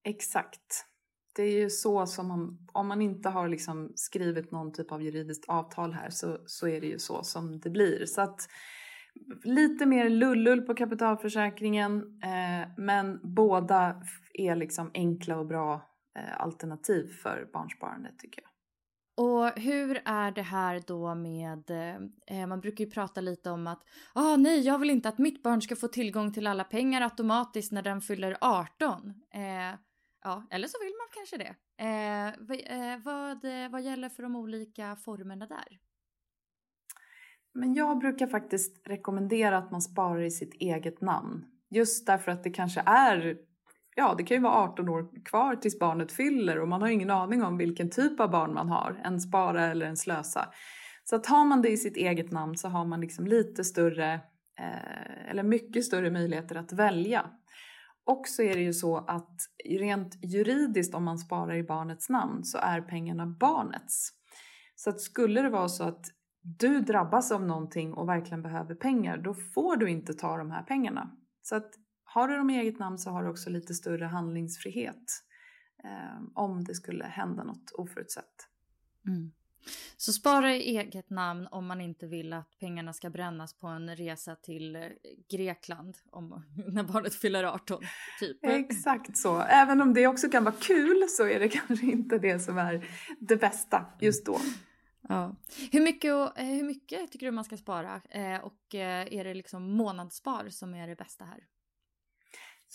Exakt. 0.03 0.87
Det 1.37 1.42
är 1.42 1.61
ju 1.61 1.70
så 1.70 2.07
som 2.07 2.29
man, 2.29 2.59
om 2.73 2.88
man 2.88 3.03
inte 3.03 3.29
har 3.29 3.49
liksom 3.49 3.92
skrivit 3.94 4.51
någon 4.51 4.73
typ 4.73 4.92
av 4.92 5.03
juridiskt 5.03 5.44
avtal 5.49 5.92
här 5.92 6.11
så, 6.11 6.38
så 6.47 6.68
är 6.68 6.81
det 6.81 6.87
ju 6.87 6.99
så 6.99 7.23
som 7.23 7.61
det 7.61 7.70
blir. 7.70 8.07
Så 8.07 8.20
att 8.20 8.49
lite 9.44 9.87
mer 9.87 10.09
lullull 10.09 10.62
på 10.62 10.75
kapitalförsäkringen 10.75 12.20
eh, 12.23 12.68
men 12.77 13.20
båda 13.23 14.03
är 14.35 14.57
liksom 14.57 14.90
enkla 14.94 15.38
och 15.38 15.47
bra 15.47 15.75
eh, 16.18 16.40
alternativ 16.40 17.09
för 17.23 17.51
barnsparande 17.53 18.11
tycker 18.18 18.42
jag. 18.42 18.51
Och 19.16 19.61
hur 19.61 20.03
är 20.05 20.31
det 20.31 20.42
här 20.42 20.83
då 20.87 21.14
med, 21.14 21.70
eh, 21.70 22.40
eh 22.40 22.47
man 22.47 22.61
brukar 22.61 22.85
ju 22.85 22.90
prata 22.90 23.20
lite 23.20 23.51
om 23.51 23.66
att 23.66 23.83
ah, 24.14 24.37
nej, 24.37 24.61
jag 24.61 24.79
vill 24.79 24.90
inte 24.90 25.09
att 25.09 25.18
mitt 25.18 25.42
barn 25.42 25.62
ska 25.62 25.77
få 25.77 25.88
tillgång 25.88 26.33
till 26.33 26.47
alla 26.47 26.64
pengar 26.64 27.03
automatiskt 27.03 27.73
när 27.73 27.83
den 27.83 28.01
fyller 28.01 28.37
18. 28.40 29.14
Eh, 29.35 29.79
ja, 30.25 30.47
eller 30.51 30.69
så 30.69 30.79
vill 30.81 30.93
man 30.99 31.09
kanske 31.15 31.37
det. 31.37 31.55
Eh, 31.77 32.93
eh 32.93 32.99
vad, 33.05 33.45
eh, 33.45 33.71
vad 33.71 33.83
gäller 33.83 34.09
för 34.09 34.23
de 34.23 34.37
olika 34.37 34.97
formerna 34.97 35.47
där? 35.47 35.79
Men 37.55 37.75
jag 37.75 37.99
brukar 37.99 38.27
faktiskt 38.27 38.89
rekommendera 38.89 39.59
att 39.59 39.71
man 39.71 39.83
sparar 39.83 40.23
i 40.23 40.31
sitt 40.31 40.55
eget 40.55 41.01
namn. 41.01 41.45
Just 41.71 42.07
därför 42.07 42.33
att 42.33 42.45
det 42.45 42.51
kanske 42.51 42.83
är, 42.87 43.37
ja 43.97 44.15
det 44.19 44.25
kan 44.25 44.37
ju 44.37 44.43
vara 44.43 44.55
18 44.55 44.89
år 44.89 45.25
kvar 45.25 45.57
tills 45.57 45.79
barnet 45.79 46.13
fyller 46.13 46.61
och 46.61 46.69
man 46.69 46.83
har 46.83 46.89
ingen 46.89 47.11
aning 47.11 47.43
om 47.43 47.57
vilken 47.57 47.91
typ 47.91 48.21
av 48.21 48.31
barn 48.31 48.55
man 48.55 48.69
har, 48.69 49.01
en 49.05 49.21
spara 49.21 49.67
eller 49.67 49.87
en 49.87 49.97
slösa. 49.97 50.49
Så 51.05 51.17
att 51.17 51.27
har 51.27 51.45
man 51.45 51.63
det 51.63 51.69
i 51.69 51.77
sitt 51.77 51.97
eget 51.97 52.33
namn 52.33 52.57
så 52.57 52.69
har 52.69 52.85
man 52.85 53.01
liksom 53.01 53.27
lite 53.27 53.65
större, 53.65 54.15
eh, 54.59 55.31
eller 55.31 55.43
mycket 55.43 55.85
större 55.85 56.11
möjligheter 56.11 56.57
att 56.57 56.73
välja. 56.73 57.31
Och 58.07 58.29
så 58.29 58.43
är 58.43 58.55
det 58.55 58.62
ju 58.62 58.73
så 58.73 58.97
att 58.97 59.40
rent 59.64 60.25
juridiskt 60.25 60.95
om 60.95 61.05
man 61.05 61.19
sparar 61.19 61.55
i 61.55 61.62
barnets 61.62 62.09
namn 62.09 62.45
så 62.45 62.59
är 62.59 62.81
pengarna 62.81 63.27
barnets. 63.27 64.11
Så 64.77 64.90
att 64.90 65.01
skulle 65.01 65.43
det 65.43 65.51
vara 65.51 65.69
så 65.69 65.85
att 65.85 66.07
du 66.40 66.81
drabbas 66.81 67.33
av 67.33 67.47
någonting 67.47 67.93
och 67.93 68.09
verkligen 68.09 68.43
behöver 68.43 68.75
pengar, 68.75 69.19
då 69.19 69.35
får 69.35 69.77
du 69.77 69.90
inte 69.90 70.14
ta 70.14 70.37
de 70.37 70.51
här 70.51 70.62
pengarna. 70.62 71.17
Så 71.43 71.57
att 71.57 71.71
har 72.05 72.29
du 72.29 72.37
dem 72.37 72.51
i 72.51 72.59
eget 72.59 72.79
namn 72.79 72.99
så 72.99 73.11
har 73.11 73.23
du 73.23 73.31
också 73.31 73.51
lite 73.51 73.75
större 73.75 74.05
handlingsfrihet 74.05 75.23
eh, 75.85 76.23
om 76.35 76.64
det 76.64 76.75
skulle 76.75 77.05
hända 77.05 77.45
något 77.45 77.73
oförutsett. 77.75 78.49
Mm. 79.07 79.33
Så 79.96 80.12
spara 80.12 80.55
i 80.55 80.77
eget 80.77 81.11
namn 81.11 81.48
om 81.50 81.66
man 81.66 81.81
inte 81.81 82.07
vill 82.07 82.33
att 82.33 82.59
pengarna 82.61 82.92
ska 82.92 83.11
brännas 83.11 83.55
på 83.55 83.66
en 83.66 83.96
resa 83.96 84.37
till 84.37 84.77
eh, 84.77 84.83
Grekland 85.31 85.96
om, 86.11 86.44
när 86.68 86.83
barnet 86.83 87.14
fyller 87.14 87.44
18. 87.44 87.83
Typ. 88.20 88.38
Exakt 88.42 89.16
så. 89.16 89.40
Även 89.40 89.81
om 89.81 89.94
det 89.94 90.07
också 90.07 90.29
kan 90.29 90.44
vara 90.44 90.55
kul 90.61 91.07
så 91.09 91.29
är 91.29 91.40
det 91.40 91.48
kanske 91.66 91.87
inte 91.87 92.18
det 92.18 92.38
som 92.38 92.59
är 92.59 92.87
det 93.18 93.37
bästa 93.37 93.87
just 94.00 94.27
då. 94.27 94.38
Ja. 95.09 95.37
Hur, 95.72 95.81
mycket, 95.81 96.38
eh, 96.38 96.44
hur 96.44 96.64
mycket 96.64 97.12
tycker 97.12 97.27
du 97.27 97.33
man 97.33 97.44
ska 97.44 97.57
spara? 97.57 98.00
Eh, 98.11 98.44
och 98.44 98.74
är 98.74 99.24
det 99.24 99.35
liksom 99.35 99.62
månadsspar 99.62 100.48
som 100.48 100.74
är 100.74 100.88
det 100.88 100.96
bästa 100.96 101.24
här? 101.24 101.44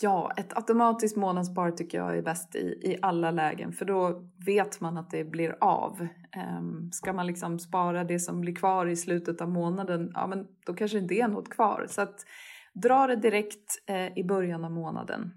Ja, 0.02 0.32
ett 0.38 0.58
automatiskt 0.58 1.18
månadsspar 1.18 1.72
tycker 1.72 1.98
jag 1.98 2.18
är 2.18 2.22
bäst 2.22 2.56
i, 2.56 2.60
i 2.60 2.98
alla 3.02 3.32
lägen 3.32 3.74
för 3.74 3.86
då 3.86 4.30
vet 4.46 4.82
man 4.82 4.98
att 4.98 5.12
det 5.12 5.24
blir 5.24 5.56
av. 5.62 6.08
Ehm, 6.32 6.92
ska 6.92 7.14
man 7.14 7.28
liksom 7.28 7.60
spara 7.60 8.04
det 8.04 8.20
som 8.20 8.42
blir 8.42 8.56
kvar 8.56 8.86
i 8.86 8.96
slutet 8.96 9.42
av 9.42 9.50
månaden, 9.50 10.12
ja 10.14 10.28
men 10.28 10.48
då 10.66 10.74
kanske 10.74 10.98
det 10.98 11.02
inte 11.02 11.16
är 11.16 11.28
något 11.28 11.50
kvar. 11.50 11.86
Så 11.90 12.02
att 12.02 12.26
dra 12.74 13.08
det 13.08 13.16
direkt 13.16 13.84
eh, 13.88 14.18
i 14.18 14.24
början 14.24 14.66
av 14.66 14.72
månaden. 14.72 15.32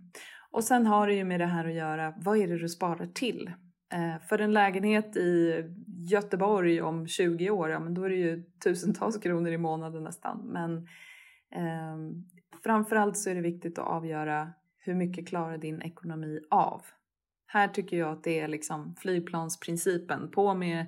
Och 0.50 0.64
sen 0.64 0.86
har 0.86 1.06
det 1.06 1.14
ju 1.14 1.24
med 1.24 1.40
det 1.40 1.46
här 1.46 1.68
att 1.68 1.74
göra, 1.74 2.14
vad 2.16 2.38
är 2.38 2.48
det 2.48 2.58
du 2.58 2.68
sparar 2.68 3.06
till? 3.06 3.52
Eh, 3.92 4.22
för 4.28 4.38
en 4.38 4.52
lägenhet 4.52 5.16
i 5.16 5.64
Göteborg 6.10 6.82
om 6.82 7.06
20 7.06 7.50
år, 7.50 7.70
ja 7.70 7.80
men 7.80 7.94
då 7.94 8.04
är 8.04 8.08
det 8.08 8.16
ju 8.16 8.42
tusentals 8.64 9.18
kronor 9.18 9.52
i 9.52 9.58
månaden 9.58 10.04
nästan. 10.04 10.50
Men 10.52 10.86
ehm, 11.54 12.24
framförallt 12.64 13.16
så 13.16 13.30
är 13.30 13.34
det 13.34 13.40
viktigt 13.40 13.78
att 13.78 13.86
avgöra 13.86 14.52
hur 14.78 14.94
mycket 14.94 15.28
klarar 15.28 15.58
din 15.58 15.82
ekonomi 15.82 16.40
av? 16.50 16.82
Här 17.46 17.68
tycker 17.68 17.96
jag 17.96 18.12
att 18.12 18.24
det 18.24 18.40
är 18.40 18.48
liksom 18.48 18.94
flygplansprincipen. 18.98 20.30
På 20.30 20.54
med 20.54 20.86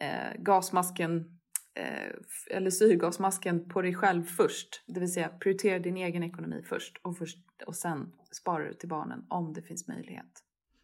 eh, 0.00 0.42
gasmasken 0.42 1.40
eh, 1.74 2.56
eller 2.56 2.70
syrgasmasken 2.70 3.68
på 3.68 3.82
dig 3.82 3.94
själv 3.94 4.22
först. 4.24 4.84
Det 4.86 5.00
vill 5.00 5.12
säga 5.12 5.28
prioritera 5.28 5.78
din 5.78 5.96
egen 5.96 6.22
ekonomi 6.22 6.62
först 6.68 7.00
och, 7.02 7.18
först, 7.18 7.38
och 7.66 7.76
sen 7.76 8.12
sparar 8.32 8.64
du 8.64 8.74
till 8.74 8.88
barnen 8.88 9.26
om 9.28 9.52
det 9.52 9.62
finns 9.62 9.88
möjlighet. 9.88 10.42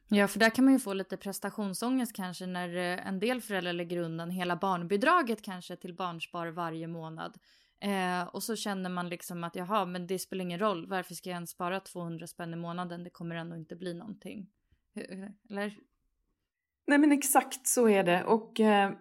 Ja, 0.09 0.29
för 0.29 0.38
där 0.38 0.51
kan 0.51 0.64
man 0.64 0.75
ju 0.75 0.81
få 0.81 0.93
lite 0.93 1.17
prestationsångest 1.17 2.17
kanske 2.17 2.47
när 2.47 2.77
eh, 2.77 3.07
en 3.09 3.21
del 3.21 3.41
föräldrar 3.41 3.73
lägger 3.73 3.99
undan 3.99 4.31
hela 4.31 4.57
barnbidraget 4.57 5.43
kanske 5.43 5.77
till 5.77 5.95
barnspar 5.95 6.47
varje 6.47 6.87
månad. 6.87 7.38
Eh, 7.81 8.23
och 8.23 8.43
så 8.43 8.57
känner 8.57 8.91
man 8.91 9.09
liksom 9.09 9.45
att 9.45 9.57
jaha, 9.57 9.85
men 9.85 10.07
det 10.07 10.19
spelar 10.19 10.45
ingen 10.45 10.59
roll. 10.59 10.87
Varför 10.87 11.14
ska 11.14 11.31
jag 11.31 11.35
ens 11.35 11.51
spara 11.51 11.81
200 11.81 12.27
spänn 12.27 12.53
i 12.53 12.57
månaden? 12.57 13.05
Det 13.05 13.11
kommer 13.11 13.37
ändå 13.37 13.57
inte 13.57 13.77
bli 13.77 13.95
någonting. 13.95 14.47
Eller? 15.51 15.77
Nej 16.87 16.99
men 16.99 17.12
exakt 17.12 17.67
så 17.67 17.88
är 17.88 18.05
det. 18.05 18.25
Och 18.25 18.61
eh, 18.61 18.93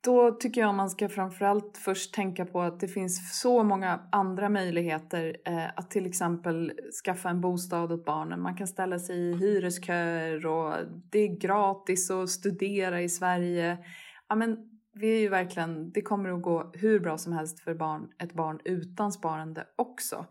då 0.00 0.30
tycker 0.30 0.60
jag 0.60 0.74
man 0.74 0.90
ska 0.90 1.08
framförallt 1.08 1.78
först 1.78 2.14
tänka 2.14 2.46
på 2.46 2.60
att 2.60 2.80
det 2.80 2.88
finns 2.88 3.40
så 3.40 3.62
många 3.62 4.08
andra 4.12 4.48
möjligheter 4.48 5.36
eh, 5.44 5.68
att 5.76 5.90
till 5.90 6.06
exempel 6.06 6.72
skaffa 7.04 7.30
en 7.30 7.40
bostad 7.40 7.92
åt 7.92 8.04
barnen. 8.04 8.42
Man 8.42 8.56
kan 8.56 8.66
ställa 8.66 8.98
sig 8.98 9.16
i 9.16 9.36
hyresköer 9.36 10.46
och 10.46 10.74
det 11.10 11.18
är 11.18 11.40
gratis 11.40 12.10
att 12.10 12.30
studera 12.30 13.02
i 13.02 13.08
Sverige. 13.08 13.78
Ja, 14.28 14.34
men 14.34 14.75
vi 14.96 15.16
är 15.16 15.20
ju 15.20 15.28
verkligen, 15.28 15.90
det 15.90 16.02
kommer 16.02 16.30
att 16.30 16.42
gå 16.42 16.70
hur 16.74 17.00
bra 17.00 17.18
som 17.18 17.32
helst 17.32 17.60
för 17.60 17.74
barn, 17.74 18.08
ett 18.18 18.32
barn 18.32 18.60
utan 18.64 19.12
sparande 19.12 19.66
också. 19.76 20.26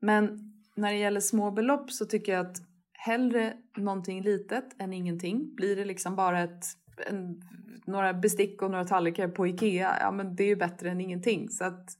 Men 0.00 0.52
när 0.74 0.92
det 0.92 0.98
gäller 0.98 1.20
små 1.20 1.50
belopp 1.50 1.90
så 1.90 2.06
tycker 2.06 2.32
jag 2.32 2.46
att 2.46 2.56
hellre 2.92 3.56
någonting 3.76 4.22
litet 4.22 4.80
än 4.80 4.92
ingenting. 4.92 5.54
Blir 5.54 5.76
det 5.76 5.84
liksom 5.84 6.16
bara 6.16 6.40
ett 6.40 6.64
en, 7.06 7.42
några 7.86 8.14
bestick 8.14 8.62
och 8.62 8.70
några 8.70 8.84
tallrikar 8.84 9.28
på 9.28 9.46
Ikea, 9.46 9.96
ja 10.00 10.10
men 10.10 10.36
det 10.36 10.44
är 10.44 10.48
ju 10.48 10.56
bättre 10.56 10.90
än 10.90 11.00
ingenting. 11.00 11.48
Så 11.48 11.64
att 11.64 11.90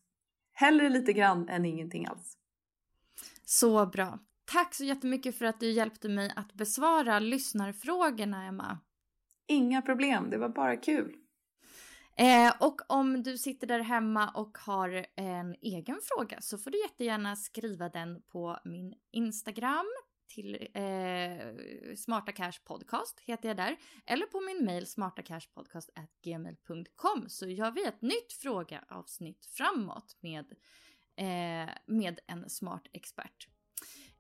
hellre 0.53 0.89
lite 0.89 1.13
grann 1.13 1.49
än 1.49 1.65
ingenting 1.65 2.07
alls. 2.07 2.39
Så 3.45 3.87
bra. 3.87 4.19
Tack 4.45 4.75
så 4.75 4.85
jättemycket 4.85 5.39
för 5.39 5.45
att 5.45 5.61
du 5.61 5.71
hjälpte 5.71 6.09
mig 6.09 6.33
att 6.37 6.55
besvara 6.55 7.19
lyssnarfrågorna, 7.19 8.47
Emma. 8.47 8.79
Inga 9.47 9.83
problem, 9.83 10.31
det 10.31 10.39
var 10.39 10.49
bara 10.49 10.77
kul. 10.77 11.17
Eh, 12.19 12.53
och 12.61 12.81
om 12.89 13.23
du 13.23 13.39
sitter 13.39 13.67
där 13.67 13.81
hemma 13.81 14.29
och 14.29 14.59
har 14.59 15.07
en 15.17 15.57
egen 15.63 16.01
fråga 16.03 16.41
så 16.41 16.59
får 16.59 16.71
du 16.71 16.83
jättegärna 16.83 17.37
skriva 17.37 17.89
den 17.89 18.23
på 18.23 18.59
min 18.65 18.95
Instagram 19.13 19.87
till 20.29 20.69
eh, 20.75 21.39
Smarta 21.97 22.33
Cash 22.33 22.53
Podcast 22.65 23.21
heter 23.21 23.49
jag 23.49 23.57
där. 23.57 23.77
Eller 24.07 24.27
på 24.27 24.41
min 24.41 24.65
mail 24.65 24.87
smartacashpodcast.gmail.com 24.87 27.29
så 27.29 27.47
gör 27.47 27.71
vi 27.71 27.85
ett 27.85 28.03
nytt 28.03 28.33
frågeavsnitt 28.33 29.47
framåt 29.47 30.17
med, 30.21 30.53
eh, 31.17 31.69
med 31.87 32.21
en 32.27 32.51
smart 32.51 32.87
expert. 32.93 33.49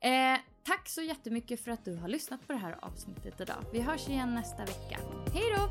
Eh, 0.01 0.39
tack 0.63 0.89
så 0.89 1.03
jättemycket 1.03 1.65
för 1.65 1.71
att 1.71 1.85
du 1.85 1.97
har 1.97 2.09
lyssnat 2.09 2.47
på 2.47 2.53
det 2.53 2.59
här 2.59 2.85
avsnittet 2.85 3.41
idag. 3.41 3.65
Vi 3.73 3.81
hörs 3.81 4.09
igen 4.09 4.35
nästa 4.35 4.65
vecka. 4.65 4.99
Hej 5.35 5.45
då! 5.57 5.71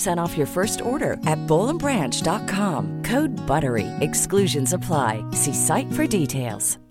15% 0.01 0.17
off 0.17 0.37
your 0.37 0.47
first 0.47 0.81
order 0.81 1.13
at 1.25 1.39
bowlandbranch.com. 1.47 3.03
Code 3.03 3.31
BUTTERY. 3.47 3.87
Exclusions 4.01 4.73
apply. 4.73 5.23
See 5.31 5.53
site 5.53 5.91
for 5.93 6.05
details. 6.05 6.90